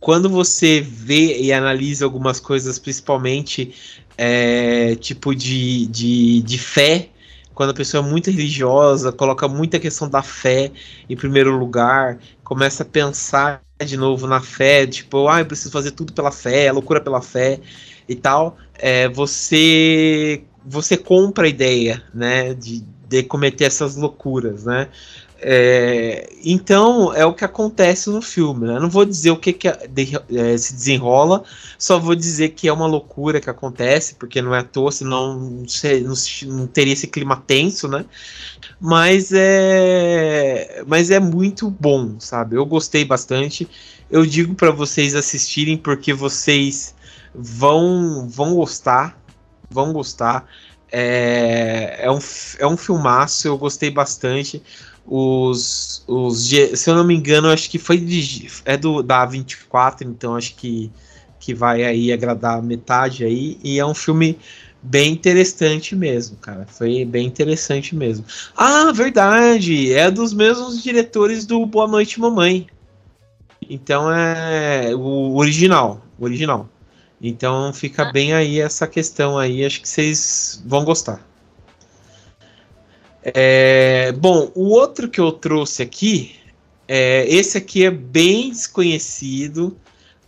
[0.01, 3.75] quando você vê e analisa algumas coisas, principalmente
[4.19, 7.09] é, tipo de, de, de fé,
[7.55, 10.71] quando a pessoa é muito religiosa, coloca muita questão da fé
[11.09, 15.93] em primeiro lugar, começa a pensar de novo na fé, tipo, ah, eu preciso fazer
[15.93, 17.61] tudo pela fé, é loucura pela fé
[18.09, 24.89] e tal, é, você você compra a ideia, né, de, de cometer essas loucuras, né?
[25.47, 28.66] É, então é o que acontece no filme.
[28.66, 28.81] Né?
[28.81, 31.45] Não vou dizer o que, que de, é, se desenrola,
[31.79, 35.39] só vou dizer que é uma loucura que acontece, porque não é à toa, senão
[35.39, 36.14] não, não,
[36.47, 38.07] não teria esse clima tenso, né?
[38.81, 42.57] Mas é, mas é muito bom, sabe?
[42.57, 43.68] Eu gostei bastante.
[44.11, 46.93] Eu digo para vocês assistirem porque vocês
[47.35, 49.18] vão vão gostar,
[49.70, 50.47] vão gostar.
[50.91, 52.18] É, é, um,
[52.59, 54.62] é um filmaço, eu gostei bastante
[55.07, 60.09] os, os se eu não me engano, acho que foi de, é do da 24,
[60.09, 60.91] então acho que
[61.39, 64.39] que vai aí agradar metade aí e é um filme
[64.82, 66.66] bem interessante mesmo, cara.
[66.66, 68.24] Foi bem interessante mesmo.
[68.57, 72.66] Ah, verdade, é dos mesmos diretores do Boa Noite Mamãe.
[73.68, 76.66] Então é o original, o original.
[77.27, 81.27] Então fica bem aí essa questão aí, acho que vocês vão gostar.
[83.22, 86.37] É, bom, o outro que eu trouxe aqui,
[86.87, 89.75] é, esse aqui é bem desconhecido,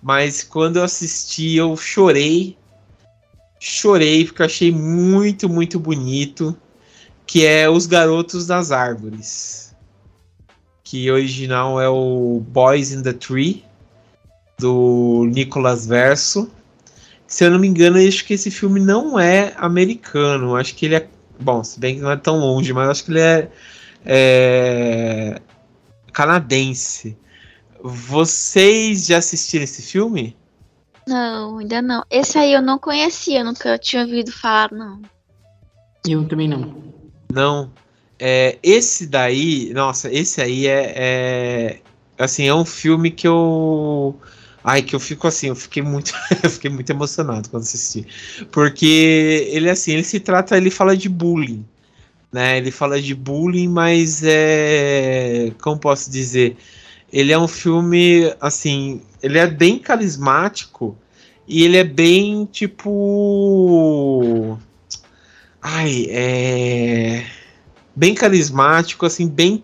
[0.03, 2.57] mas quando eu assisti eu chorei,
[3.61, 6.57] chorei porque eu achei muito, muito bonito,
[7.27, 9.77] que é Os Garotos das Árvores,
[10.83, 13.63] que original é o Boys in the Tree,
[14.59, 16.51] do Nicolas Verso.
[17.27, 20.95] Se eu não me engano, acho que esse filme não é americano, acho que ele
[20.95, 21.09] é
[21.39, 23.51] Bom, se bem que não é tão longe, mas acho que ele é,
[24.05, 25.41] é
[26.13, 27.17] canadense.
[27.83, 30.37] Vocês já assistiram esse filme?
[31.07, 32.03] Não, ainda não.
[32.11, 35.01] Esse aí eu não conhecia, nunca tinha ouvido falar, não.
[36.07, 36.83] Eu também não.
[37.33, 37.71] Não.
[38.19, 41.81] É, esse daí, nossa, esse aí é, é,
[42.19, 44.19] assim, é um filme que eu
[44.69, 46.13] Ai, que eu fico assim, eu fiquei muito,
[46.43, 48.05] eu fiquei muito emocionado quando assisti.
[48.51, 51.65] Porque ele assim, ele se trata, ele fala de bullying,
[52.33, 52.59] né?
[52.59, 56.57] Ele fala de bullying, mas é, como posso dizer,
[57.13, 60.99] ele é um filme assim, ele é bem carismático
[61.47, 64.59] e ele é bem tipo
[65.63, 67.25] ai, é
[67.95, 69.63] bem carismático, assim, bem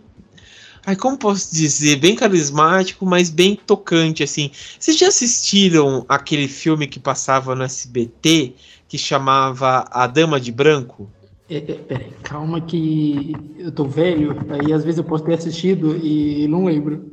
[0.85, 1.97] Ai, como posso dizer?
[1.97, 4.51] Bem carismático, mas bem tocante, assim.
[4.79, 8.55] Vocês já assistiram aquele filme que passava no SBT
[8.89, 11.09] que chamava A Dama de Branco?
[11.49, 15.97] É, é, peraí, calma que eu tô velho, aí às vezes eu posso ter assistido
[15.97, 17.13] e não lembro.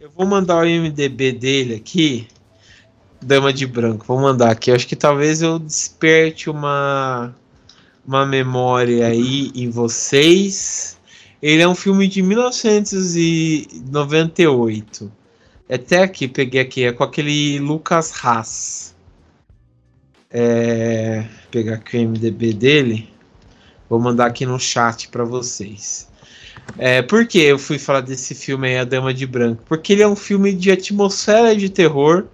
[0.00, 2.26] Eu vou mandar o IMDB dele aqui.
[3.20, 4.70] Dama de Branco, vou mandar aqui.
[4.70, 7.34] Eu acho que talvez eu desperte uma,
[8.06, 10.97] uma memória aí em vocês.
[11.40, 15.12] Ele é um filme de 1998.
[15.70, 18.96] Até aqui, peguei aqui, é com aquele Lucas Haas.
[20.30, 23.08] É, pegar aqui o MDB dele.
[23.88, 26.08] Vou mandar aqui no chat para vocês.
[26.76, 29.62] É, por que eu fui falar desse filme aí, A Dama de Branco?
[29.66, 32.26] Porque ele é um filme de atmosfera de terror,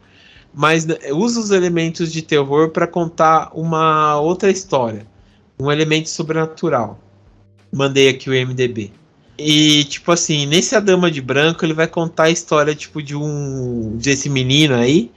[0.52, 5.06] mas usa os elementos de terror para contar uma outra história,
[5.58, 6.98] um elemento sobrenatural
[7.74, 8.92] mandei aqui o MDB.
[9.38, 13.16] E, tipo assim, nesse A Dama de Branco, ele vai contar a história, tipo, de
[13.16, 13.96] um.
[13.96, 15.10] desse menino aí,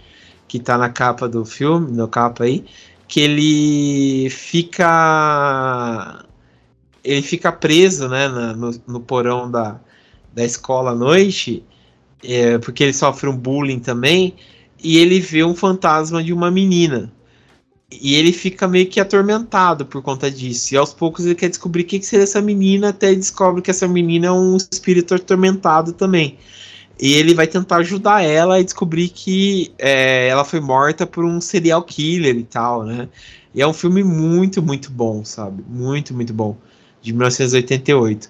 [0.48, 2.65] que tá na capa do filme, na capa aí,
[3.07, 6.26] que ele fica.
[7.03, 9.80] Ele fica preso, né, no, no porão da,
[10.34, 11.64] da escola à noite,
[12.23, 14.35] é, porque ele sofre um bullying também,
[14.84, 17.14] e ele vê um fantasma de uma menina.
[17.89, 20.73] E ele fica meio que atormentado por conta disso.
[20.73, 23.72] E aos poucos ele quer descobrir o que, seria essa menina, até ele descobre que
[23.72, 26.38] essa menina é um espírito atormentado também.
[26.99, 31.39] E ele vai tentar ajudar ela a descobrir que é, ela foi morta por um
[31.39, 33.07] serial killer e tal, né?
[33.53, 35.64] E é um filme muito, muito bom, sabe?
[35.69, 36.57] Muito, muito bom.
[37.01, 38.30] De 1988.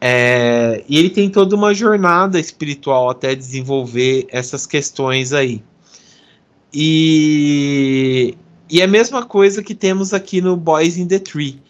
[0.00, 5.62] É, e ele tem toda uma jornada espiritual até desenvolver essas questões aí.
[6.72, 8.36] E
[8.70, 11.60] e é a mesma coisa que temos aqui no Boys in the Tree.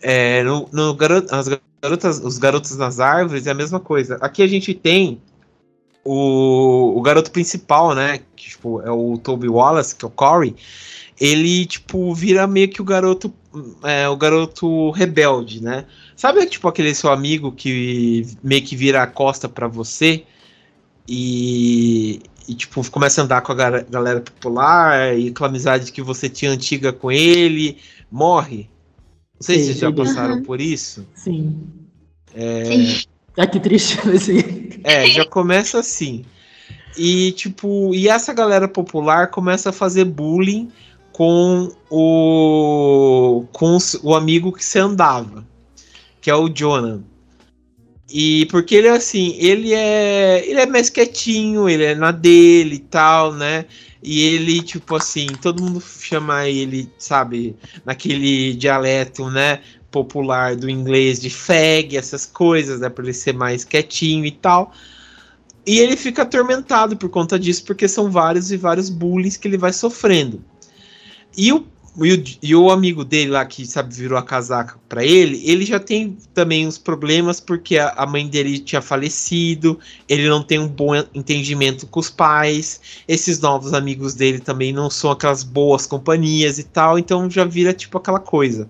[0.00, 0.96] É, no, no
[1.30, 1.48] as
[1.82, 4.16] garotas, os garotos nas árvores é a mesma coisa.
[4.20, 5.20] Aqui a gente tem
[6.04, 8.20] o, o garoto principal, né?
[8.36, 10.54] Que tipo, é o Toby Wallace, que é o Corey.
[11.20, 13.32] Ele, tipo, vira meio que o garoto.
[13.82, 15.86] É, o garoto rebelde, né?
[16.14, 20.24] Sabe, tipo, aquele seu amigo que meio que vira a costa para você
[21.08, 21.85] e,
[22.48, 26.28] e, tipo, começa a andar com a galera popular e com a amizade que você
[26.28, 27.78] tinha antiga com ele,
[28.10, 28.68] morre.
[29.34, 30.42] Não sei Sim, se vocês já passaram uhum.
[30.42, 31.06] por isso.
[31.14, 31.66] Sim.
[32.34, 32.64] É...
[32.96, 33.06] Sim.
[33.36, 33.98] Ah, que triste.
[34.08, 34.40] Assim.
[34.82, 36.24] É, já começa assim.
[36.96, 40.70] E, tipo, e essa galera popular começa a fazer bullying
[41.12, 45.46] com o com o amigo que você andava,
[46.20, 47.00] que é o Jonah.
[48.08, 52.76] E porque ele é assim, ele é ele é mais quietinho, ele é na dele
[52.76, 53.64] e tal, né?
[54.02, 59.60] E ele, tipo assim, todo mundo chama ele, sabe, naquele dialeto, né,
[59.90, 64.72] popular do inglês de fag, essas coisas, né, para ele ser mais quietinho e tal.
[65.66, 69.58] E ele fica atormentado por conta disso, porque são vários e vários bullying que ele
[69.58, 70.40] vai sofrendo.
[71.36, 71.66] E o,
[72.42, 76.18] e o, amigo dele lá, que sabe, virou a casaca para ele, ele já tem
[76.34, 80.94] também uns problemas, porque a, a, mãe dele tinha falecido, ele não tem um bom
[81.14, 86.64] entendimento com os pais, esses novos amigos dele também não são aquelas boas companhias e
[86.64, 88.68] tal, então já vira tipo aquela coisa.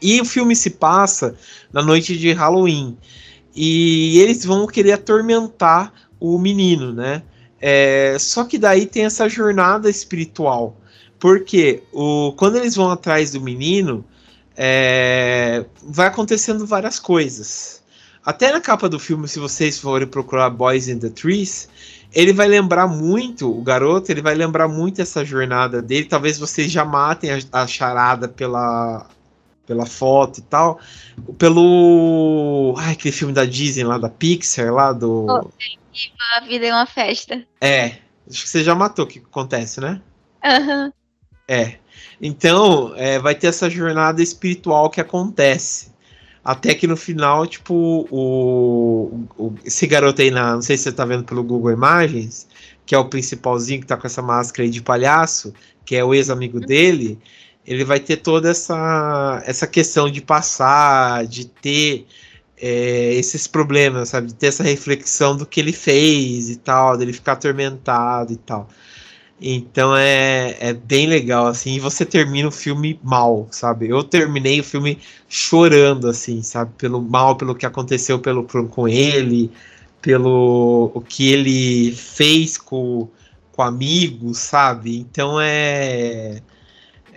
[0.00, 1.34] E o filme se passa
[1.72, 2.96] na noite de Halloween.
[3.54, 7.22] E eles vão querer atormentar o menino, né?
[7.60, 10.76] É, só que daí tem essa jornada espiritual.
[11.24, 14.04] Porque o, quando eles vão atrás do menino,
[14.54, 17.82] é, vai acontecendo várias coisas.
[18.22, 21.66] Até na capa do filme, se vocês forem procurar Boys in the Trees,
[22.12, 26.04] ele vai lembrar muito, o garoto, ele vai lembrar muito essa jornada dele.
[26.04, 29.06] Talvez vocês já matem a, a charada pela,
[29.66, 30.78] pela foto e tal.
[31.38, 32.74] Pelo.
[32.76, 35.24] Ai, aquele filme da Disney lá, da Pixar, lá do.
[35.24, 35.50] Oh,
[36.36, 37.42] a vida é uma festa.
[37.62, 37.96] É.
[38.28, 40.02] Acho que você já matou o que acontece, né?
[40.44, 40.84] Aham.
[40.84, 41.03] Uhum.
[41.46, 41.74] É.
[42.20, 45.92] Então, é, vai ter essa jornada espiritual que acontece.
[46.44, 50.92] Até que no final, tipo, o, o, esse garoto aí, na, não sei se você
[50.92, 52.46] tá vendo pelo Google Imagens,
[52.84, 55.54] que é o principalzinho que tá com essa máscara aí de palhaço,
[55.84, 56.66] que é o ex-amigo uhum.
[56.66, 57.18] dele,
[57.66, 62.06] ele vai ter toda essa, essa questão de passar, de ter
[62.58, 64.28] é, esses problemas, sabe?
[64.28, 68.68] De ter essa reflexão do que ele fez e tal, dele ficar atormentado e tal.
[69.40, 73.88] Então é, é bem legal, assim, e você termina o filme mal, sabe?
[73.88, 74.98] Eu terminei o filme
[75.28, 76.72] chorando, assim, sabe?
[76.78, 79.50] Pelo mal, pelo que aconteceu pelo, com ele,
[80.00, 83.08] pelo o que ele fez com,
[83.52, 84.98] com amigos, sabe?
[84.98, 86.40] Então é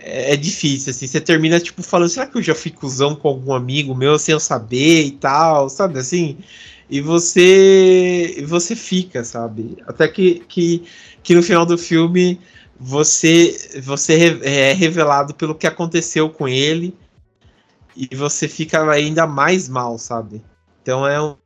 [0.08, 1.06] é, é, difícil, assim.
[1.06, 4.32] Você termina, tipo, falando, será que eu já fui cuzão com algum amigo meu sem
[4.32, 6.38] eu saber e tal, sabe, assim?
[6.90, 9.76] E você, você fica, sabe?
[9.86, 10.84] Até que, que,
[11.22, 12.40] que no final do filme
[12.80, 16.96] você, você é revelado pelo que aconteceu com ele
[17.94, 20.42] e você fica ainda mais mal, sabe?
[20.82, 21.36] Então é um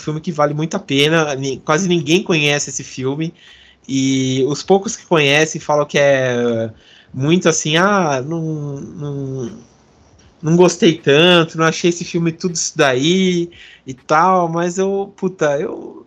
[0.00, 1.36] filme que vale muito a pena.
[1.64, 3.34] Quase ninguém conhece esse filme.
[3.88, 6.72] E os poucos que conhecem falam que é
[7.16, 8.42] muito assim, ah, não,
[8.78, 9.58] não,
[10.42, 13.50] não gostei tanto, não achei esse filme tudo isso daí
[13.86, 16.06] e tal, mas eu, puta, eu,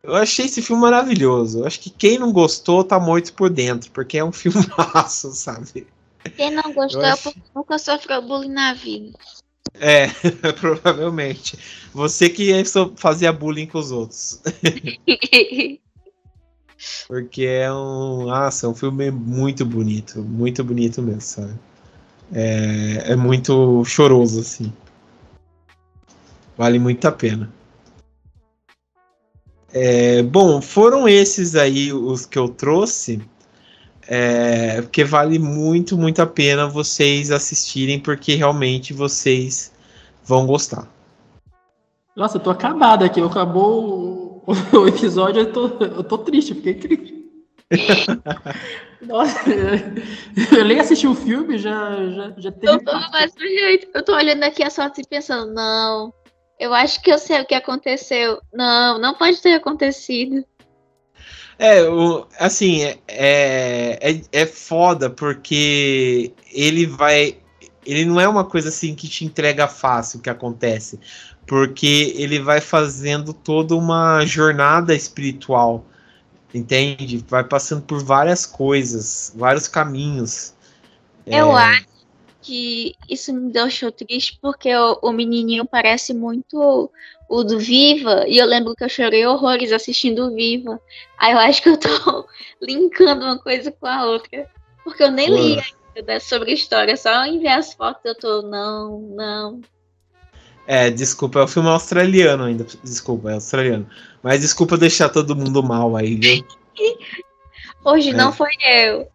[0.00, 1.58] eu achei esse filme maravilhoso.
[1.58, 5.32] Eu acho que quem não gostou tá morto por dentro, porque é um filme massa,
[5.32, 5.88] sabe?
[6.36, 9.18] Quem não gostou é porque nunca sofreu bullying na vida.
[9.74, 10.06] É,
[10.60, 11.58] provavelmente.
[11.92, 12.52] Você que
[12.96, 14.40] fazia bullying com os outros.
[17.06, 18.26] Porque é um.
[18.26, 20.22] Nossa, é um filme muito bonito.
[20.22, 21.54] Muito bonito mesmo, sabe?
[22.32, 24.72] É, é muito choroso, assim.
[26.56, 27.52] Vale muito a pena.
[29.72, 33.20] É, bom, foram esses aí os que eu trouxe.
[34.10, 39.70] É, porque vale muito, muito a pena vocês assistirem, porque realmente vocês
[40.24, 40.88] vão gostar.
[42.16, 43.20] Nossa, eu tô acabado aqui.
[43.20, 44.07] Acabou
[44.72, 47.18] o episódio, eu tô, eu tô triste, fiquei triste.
[49.02, 49.50] Nossa,
[50.56, 52.72] eu nem assisti o filme, já, já, já teve.
[52.72, 52.92] Eu tô,
[53.38, 53.88] jeito.
[53.94, 56.12] eu tô olhando aqui as fotos e pensando, não,
[56.58, 58.40] eu acho que eu sei o que aconteceu.
[58.52, 60.44] Não, não pode ter acontecido.
[61.58, 67.38] É, o, assim, é, é, é foda porque ele vai.
[67.84, 70.98] Ele não é uma coisa assim que te entrega fácil o que acontece
[71.48, 75.82] porque ele vai fazendo toda uma jornada espiritual,
[76.54, 77.24] entende?
[77.26, 80.52] Vai passando por várias coisas, vários caminhos.
[81.26, 81.62] Eu é...
[81.62, 81.88] acho
[82.42, 86.90] que isso me deixou triste porque o, o, menininho parece muito
[87.28, 90.78] o do Viva, e eu lembro que eu chorei horrores assistindo o Viva.
[91.18, 92.26] Aí eu acho que eu tô
[92.60, 94.46] linkando uma coisa com a outra,
[94.84, 95.34] porque eu nem Pô.
[95.34, 95.62] li
[95.96, 99.60] ainda sobre a história, só em ver as fotos eu tô, não, não.
[100.70, 102.66] É, desculpa, é o filme australiano ainda.
[102.84, 103.86] Desculpa, é australiano.
[104.22, 106.44] Mas desculpa deixar todo mundo mal aí, viu?
[107.82, 108.12] Hoje é.
[108.12, 109.08] não foi eu.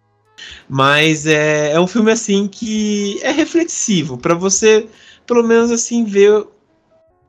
[0.68, 4.88] Mas é, é um filme assim que é reflexivo para você,
[5.28, 6.44] pelo menos assim ver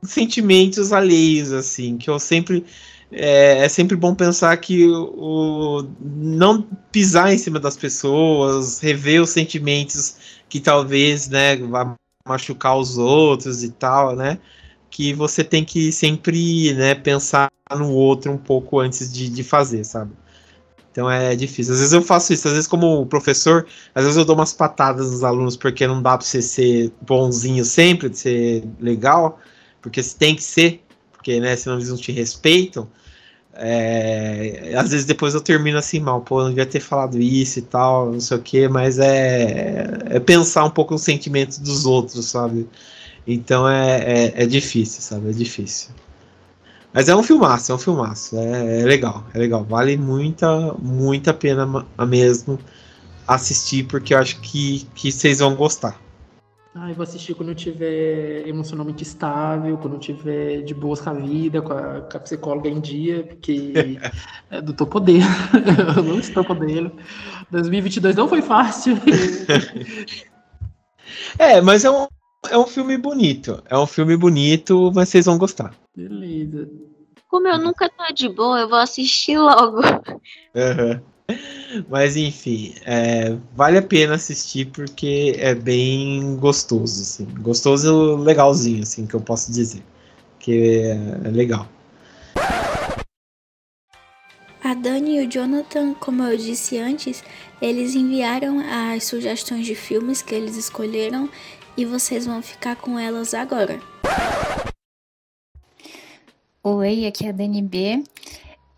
[0.03, 2.65] sentimentos alheios assim, que eu sempre
[3.13, 9.21] é, é, sempre bom pensar que o, o, não pisar em cima das pessoas, rever
[9.21, 10.17] os sentimentos
[10.49, 11.95] que talvez, né, vá
[12.27, 14.39] machucar os outros e tal, né?
[14.91, 19.85] Que você tem que sempre, né, pensar no outro um pouco antes de, de fazer,
[19.85, 20.13] sabe?
[20.91, 21.75] Então é difícil.
[21.75, 25.11] Às vezes eu faço isso, às vezes como professor, às vezes eu dou umas patadas
[25.11, 29.39] nos alunos porque não dá para você ser bonzinho sempre, de ser legal,
[29.83, 30.83] porque você tem que ser,
[31.13, 32.89] porque né, senão eles não te respeitam.
[33.57, 37.61] É, às vezes depois eu termino assim mal, pô, eu não devia ter falado isso
[37.61, 41.87] e tal, não sei o que, mas é, é pensar um pouco nos sentimentos dos
[41.87, 42.69] outros, sabe?
[43.27, 45.31] Então é, é, é, difícil, sabe?
[45.31, 45.91] É difícil.
[46.93, 48.37] Mas é um filmaço, é um filmaço.
[48.37, 49.65] É, é legal, é legal.
[49.65, 52.59] Vale muita, muita pena mesmo
[53.27, 55.99] assistir, porque eu acho que, que vocês vão gostar.
[56.77, 61.11] Ah, eu vou assistir quando eu tiver emocionalmente estável, quando eu tiver de boas com
[61.11, 63.73] a vida, com a, com a psicóloga em dia, porque
[64.51, 65.25] é do tô podendo.
[65.97, 66.91] eu não estou podendo.
[67.53, 68.97] 2022 não foi fácil.
[71.39, 72.09] é, mas é um,
[72.51, 73.63] é um filme bonito.
[73.71, 75.73] É um filme bonito, mas vocês vão gostar.
[75.97, 76.69] Beleza.
[77.29, 79.81] Como eu nunca tô de boa, eu vou assistir logo.
[80.57, 81.14] Uhum.
[81.89, 87.25] Mas enfim, é, vale a pena assistir porque é bem gostoso, assim.
[87.41, 89.83] Gostoso legalzinho, assim, que eu posso dizer.
[90.39, 91.69] Que é, é legal.
[94.63, 97.23] A Dani e o Jonathan, como eu disse antes,
[97.61, 101.29] eles enviaram as sugestões de filmes que eles escolheram
[101.77, 103.81] e vocês vão ficar com elas agora.
[106.63, 108.03] Oi, aqui é a Dani B.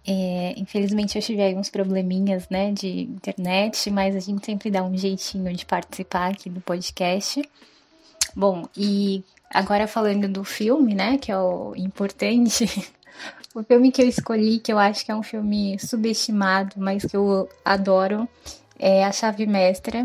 [0.07, 4.83] É, infelizmente eu tive aí uns probleminhas, né, de internet, mas a gente sempre dá
[4.83, 7.43] um jeitinho de participar aqui do podcast.
[8.35, 12.67] Bom, e agora falando do filme, né, que é o importante,
[13.53, 17.17] o filme que eu escolhi, que eu acho que é um filme subestimado, mas que
[17.17, 18.29] eu adoro,
[18.79, 20.05] é A Chave Mestra.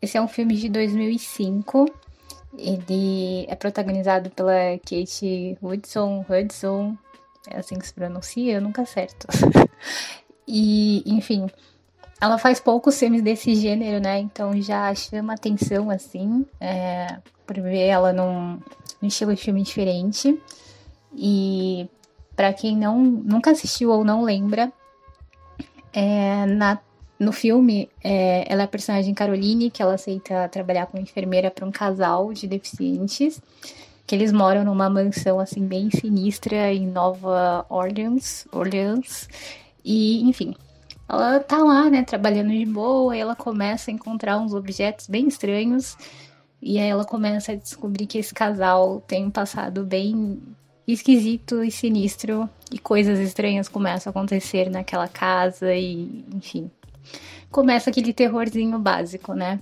[0.00, 1.86] Esse é um filme de 2005.
[2.56, 6.96] Ele é protagonizado pela Kate Hudson, Hudson,
[7.48, 9.26] é assim que se pronuncia, eu nunca acerto.
[10.46, 11.46] e, enfim,
[12.20, 14.18] ela faz poucos filmes desse gênero, né?
[14.18, 18.58] Então já chama atenção, assim, é, por ver ela num,
[19.00, 20.40] num estilo de filme diferente.
[21.14, 21.88] E
[22.34, 24.72] para quem não nunca assistiu ou não lembra,
[25.92, 26.78] é, na,
[27.18, 31.64] no filme é, ela é a personagem Caroline, que ela aceita trabalhar como enfermeira para
[31.64, 33.40] um casal de deficientes
[34.06, 39.28] que eles moram numa mansão assim bem sinistra em Nova Orleans, Orleans.
[39.84, 40.54] E, enfim,
[41.08, 45.28] ela tá lá, né, trabalhando de boa, e ela começa a encontrar uns objetos bem
[45.28, 45.96] estranhos.
[46.60, 50.40] E aí ela começa a descobrir que esse casal tem um passado bem
[50.86, 56.70] esquisito e sinistro e coisas estranhas começam a acontecer naquela casa e, enfim,
[57.50, 59.60] começa aquele terrorzinho básico, né?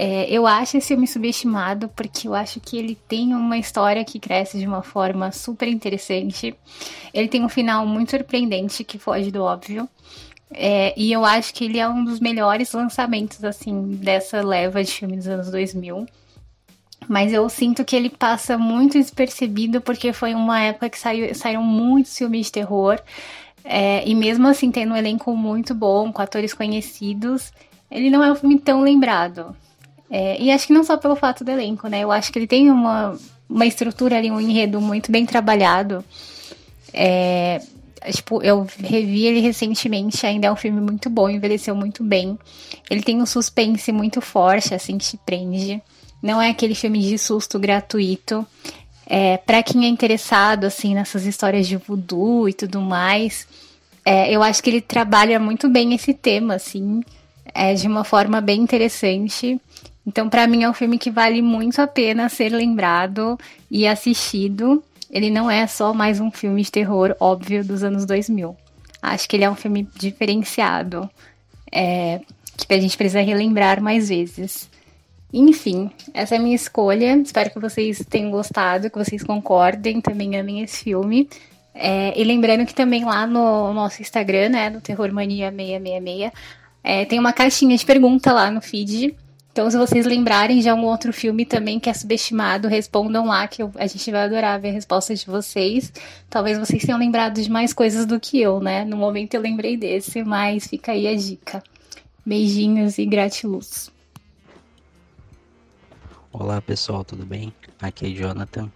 [0.00, 4.20] É, eu acho esse filme subestimado porque eu acho que ele tem uma história que
[4.20, 6.54] cresce de uma forma super interessante.
[7.12, 9.88] Ele tem um final muito surpreendente que foge do óbvio.
[10.52, 14.92] É, e eu acho que ele é um dos melhores lançamentos assim dessa leva de
[14.92, 16.06] filmes dos anos 2000.
[17.08, 21.64] Mas eu sinto que ele passa muito despercebido porque foi uma época que saiu, saíram
[21.64, 23.00] muitos filmes de terror.
[23.64, 27.52] É, e mesmo assim, tendo um elenco muito bom, com atores conhecidos,
[27.90, 29.56] ele não é um filme tão lembrado.
[30.10, 32.00] É, e acho que não só pelo fato do elenco, né?
[32.00, 33.18] Eu acho que ele tem uma,
[33.48, 36.04] uma estrutura ali, um enredo muito bem trabalhado.
[36.92, 37.60] É,
[38.12, 42.38] tipo, eu revi ele recentemente, ainda é um filme muito bom, envelheceu muito bem.
[42.90, 45.82] Ele tem um suspense muito forte, assim, que te prende.
[46.22, 48.46] Não é aquele filme de susto gratuito.
[49.06, 53.46] É, para quem é interessado, assim, nessas histórias de voodoo e tudo mais,
[54.04, 57.02] é, eu acho que ele trabalha muito bem esse tema, assim,
[57.54, 59.60] é, de uma forma bem interessante.
[60.08, 63.38] Então, para mim, é um filme que vale muito a pena ser lembrado
[63.70, 64.82] e assistido.
[65.10, 68.56] Ele não é só mais um filme de terror óbvio dos anos 2000.
[69.02, 71.10] Acho que ele é um filme diferenciado,
[71.70, 72.22] é,
[72.56, 74.70] que a gente precisa relembrar mais vezes.
[75.30, 77.14] Enfim, essa é a minha escolha.
[77.18, 81.28] Espero que vocês tenham gostado, que vocês concordem, também amem esse filme.
[81.74, 86.32] É, e lembrando que também lá no nosso Instagram, né, no Terror Mania 666,
[86.82, 89.14] é, tem uma caixinha de pergunta lá no feed
[89.58, 93.60] Então, se vocês lembrarem de algum outro filme também que é subestimado, respondam lá que
[93.60, 95.92] eu, a gente vai adorar ver a resposta de vocês.
[96.30, 98.84] Talvez vocês tenham lembrado de mais coisas do que eu, né?
[98.84, 101.60] No momento eu lembrei desse, mas fica aí a dica.
[102.24, 103.90] Beijinhos e gratiluz.
[106.32, 107.52] Olá pessoal, tudo bem?
[107.82, 108.70] Aqui é Jonathan,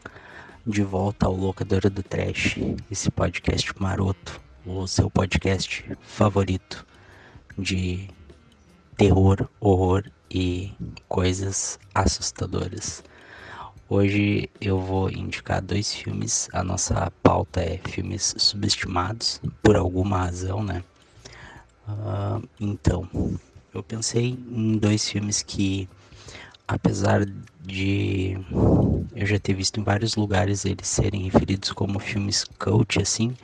[0.67, 2.59] de volta ao Locadora do Trash,
[2.91, 6.85] esse podcast maroto, o seu podcast favorito
[7.57, 8.09] de
[8.97, 10.73] terror, horror e
[11.09, 13.05] coisas assustadoras.
[13.89, 16.49] Hoje eu vou indicar dois filmes.
[16.55, 20.83] A nossa pauta é filmes subestimados por alguma razão, né?
[21.87, 23.07] Uh, então,
[23.75, 25.87] eu pensei em dois filmes que,
[26.67, 27.27] apesar
[27.61, 28.39] de
[29.15, 33.37] eu já ter visto em vários lugares eles serem referidos como filmes cult, assim,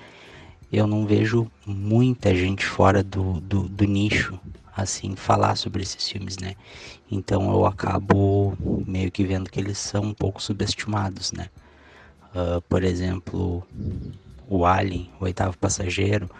[0.72, 4.40] eu não vejo muita gente fora do, do, do nicho
[4.82, 6.54] assim falar sobre esses filmes, né?
[7.10, 8.56] Então eu acabo
[8.86, 11.48] meio que vendo que eles são um pouco subestimados, né?
[12.34, 13.66] Uh, por exemplo,
[14.48, 16.30] o Alien, o Oitavo Passageiro,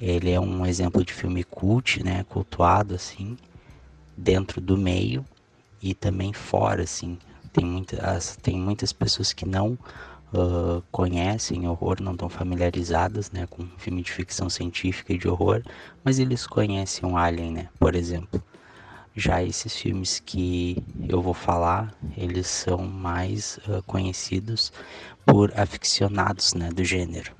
[0.00, 2.24] ele é um exemplo de filme cult, né?
[2.28, 3.36] Cultuado assim,
[4.16, 5.24] dentro do meio
[5.82, 7.18] e também fora, assim.
[7.52, 9.78] Tem muitas, tem muitas pessoas que não
[10.34, 15.62] uh, conhecem horror, não estão familiarizadas né, com filme de ficção científica e de horror,
[16.02, 18.42] mas eles conhecem um Alien, né, por exemplo.
[19.16, 24.72] Já esses filmes que eu vou falar, eles são mais uh, conhecidos
[25.24, 27.32] por aficionados né, do gênero.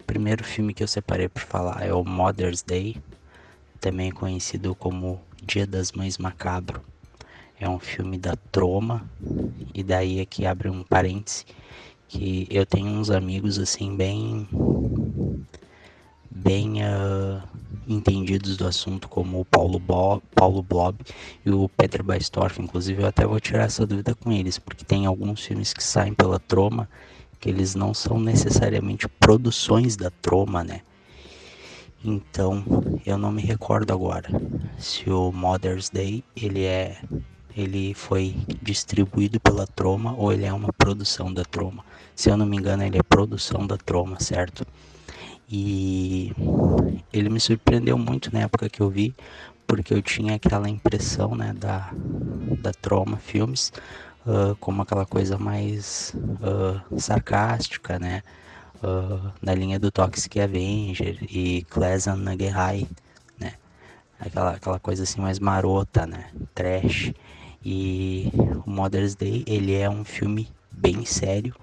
[0.00, 2.96] O primeiro filme que eu separei para falar é o Mother's Day,
[3.80, 6.82] também conhecido como Dia das Mães Macabro.
[7.58, 9.08] É um filme da Troma,
[9.72, 11.44] e daí aqui abre um parêntese
[12.12, 14.46] que eu tenho uns amigos assim bem
[16.30, 17.42] bem uh,
[17.88, 20.98] entendidos do assunto como o Paulo, Bo Paulo Blob
[21.44, 25.06] e o Peter Baistorff, inclusive eu até vou tirar essa dúvida com eles, porque tem
[25.06, 26.86] alguns filmes que saem pela Troma
[27.40, 30.82] que eles não são necessariamente produções da Troma, né?
[32.04, 32.62] Então,
[33.06, 34.28] eu não me recordo agora
[34.78, 37.00] se o Mother's Day ele é
[37.56, 41.84] ele foi distribuído pela Troma ou ele é uma produção da Troma.
[42.14, 44.66] Se eu não me engano, ele é produção da Troma, certo?
[45.48, 46.32] E
[47.12, 49.14] ele me surpreendeu muito na época que eu vi,
[49.66, 51.90] porque eu tinha aquela impressão, né, da,
[52.60, 53.72] da Troma Filmes,
[54.26, 58.22] uh, como aquela coisa mais uh, sarcástica, né,
[58.82, 62.86] uh, na linha do Toxic Avenger e Clasan Nagerai,
[63.38, 63.54] né,
[64.18, 67.12] aquela, aquela coisa assim mais marota, né, trash.
[67.64, 68.32] E
[68.66, 71.54] o Mother's Day, ele é um filme bem sério,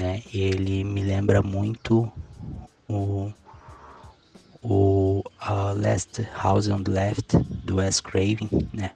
[0.00, 0.22] né?
[0.32, 2.10] Ele me lembra muito
[2.88, 3.30] o
[4.62, 8.92] o uh, Last House on the Left do Wes Craven, né?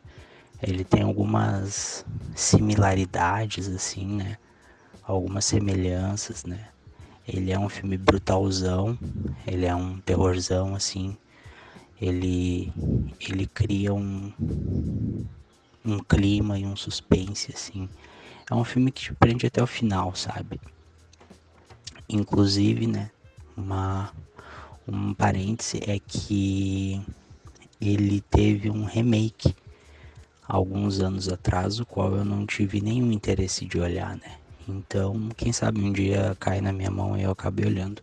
[0.63, 2.05] Ele tem algumas
[2.35, 4.39] similaridades assim, né?
[5.03, 6.69] Algumas semelhanças, né?
[7.27, 8.99] Ele é um filme brutalzão,
[9.47, 11.17] ele é um terrorzão assim.
[12.01, 12.73] Ele
[13.21, 14.33] ele cria um
[15.85, 17.89] um clima e um suspense assim.
[18.51, 20.61] É um filme que te prende até o final, sabe?
[22.15, 23.11] Inclusive, né,
[23.57, 24.13] uma
[24.87, 27.03] um parêntese é que
[27.81, 29.55] ele teve um remake
[30.47, 34.39] alguns anos atrás, o qual eu não tive nenhum interesse de olhar, né?
[34.69, 38.01] Então, quem sabe um dia cai na minha mão e eu acabe olhando.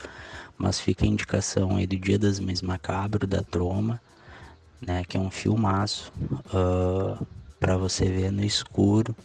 [0.57, 4.01] Mas fica a indicação aí do Dia das Mães Macabro, da Troma,
[4.81, 5.03] né?
[5.07, 6.11] Que é um filmaço.
[6.47, 7.25] Uh,
[7.59, 9.15] para você ver no escuro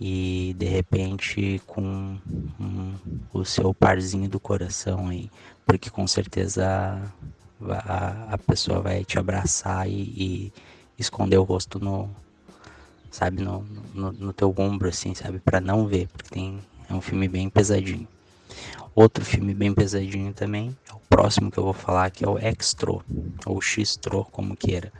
[0.00, 2.16] e de repente com
[2.60, 2.94] um,
[3.32, 5.30] o seu parzinho do coração aí,
[5.66, 7.02] porque com certeza
[7.70, 10.52] a, a pessoa vai te abraçar e, e,
[10.98, 12.10] esconder o rosto no,
[13.10, 13.64] sabe, no,
[13.94, 17.50] no, no teu ombro assim, sabe, para não ver, porque tem é um filme bem
[17.50, 18.08] pesadinho.
[18.94, 22.38] Outro filme bem pesadinho também é o próximo que eu vou falar, que é o
[22.38, 23.04] Extro,
[23.44, 24.90] ou Xtro, como queira.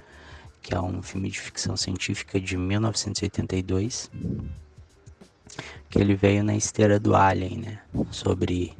[0.60, 4.10] Que é um filme de ficção científica de 1982,
[5.88, 7.78] que ele veio na esteira do Alien, né?
[8.10, 8.76] Sobre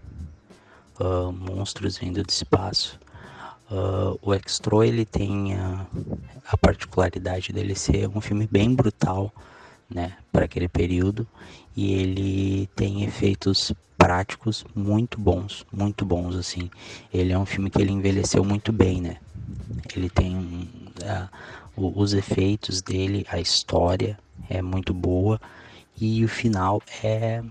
[1.01, 2.99] uh, monstros vindo do espaço.
[3.71, 5.87] Uh, o Extro ele tem a,
[6.51, 9.33] a particularidade dele ser um filme bem brutal,
[9.91, 11.27] né, para aquele período,
[11.77, 16.71] e ele tem efeitos práticos muito bons, muito bons assim.
[17.13, 19.17] Ele é um filme que ele envelheceu muito bem, né?
[19.95, 20.37] Ele tem
[21.03, 21.29] uh,
[21.77, 24.19] os efeitos dele, a história
[24.49, 25.41] é muito boa
[26.01, 27.43] e o final é,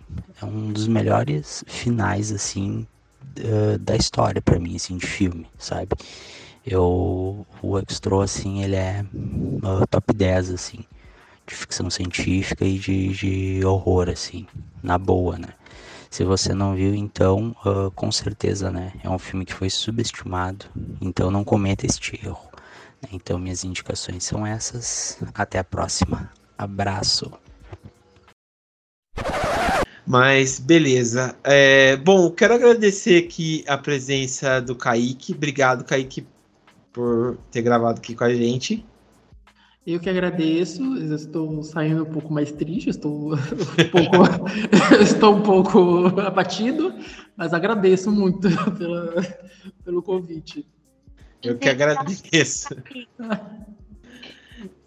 [0.41, 2.87] é um dos melhores finais assim
[3.81, 5.89] da história para mim assim de filme, sabe?
[6.65, 9.05] Eu o Extro assim, ele é
[9.63, 10.83] uh, top 10 assim
[11.47, 14.45] de ficção científica e de, de horror, assim,
[14.83, 15.47] na boa, né?
[16.09, 18.91] Se você não viu, então, uh, com certeza, né?
[19.01, 20.65] É um filme que foi subestimado,
[20.99, 22.49] então não cometa este erro.
[23.01, 23.09] Né?
[23.13, 25.17] Então, minhas indicações são essas.
[25.33, 26.29] Até a próxima.
[26.57, 27.31] Abraço.
[30.07, 31.35] Mas beleza.
[31.43, 35.33] É, bom, quero agradecer aqui a presença do Kaique.
[35.33, 36.25] Obrigado, Kaique,
[36.93, 38.85] por ter gravado aqui com a gente.
[39.85, 43.37] Eu que agradeço, eu estou saindo um pouco mais triste, estou um
[43.91, 44.49] pouco,
[45.03, 46.93] estou um pouco abatido,
[47.35, 48.47] mas agradeço muito
[48.77, 49.13] pela,
[49.83, 50.65] pelo convite.
[51.43, 52.69] Eu que agradeço.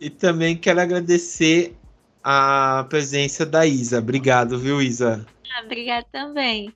[0.01, 1.76] E também quero agradecer
[2.22, 3.98] a presença da Isa.
[3.98, 5.26] Obrigado, viu, Isa?
[5.55, 6.72] Ah, obrigado também.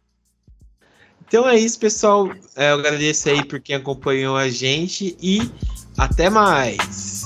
[1.27, 2.31] Então é isso, pessoal.
[2.57, 5.51] É, eu agradeço aí por quem acompanhou a gente e
[5.99, 7.23] até mais.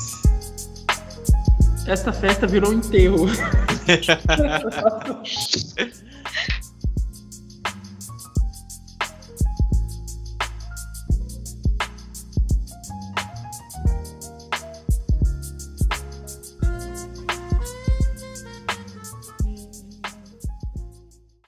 [1.86, 3.26] Esta festa virou um enterro.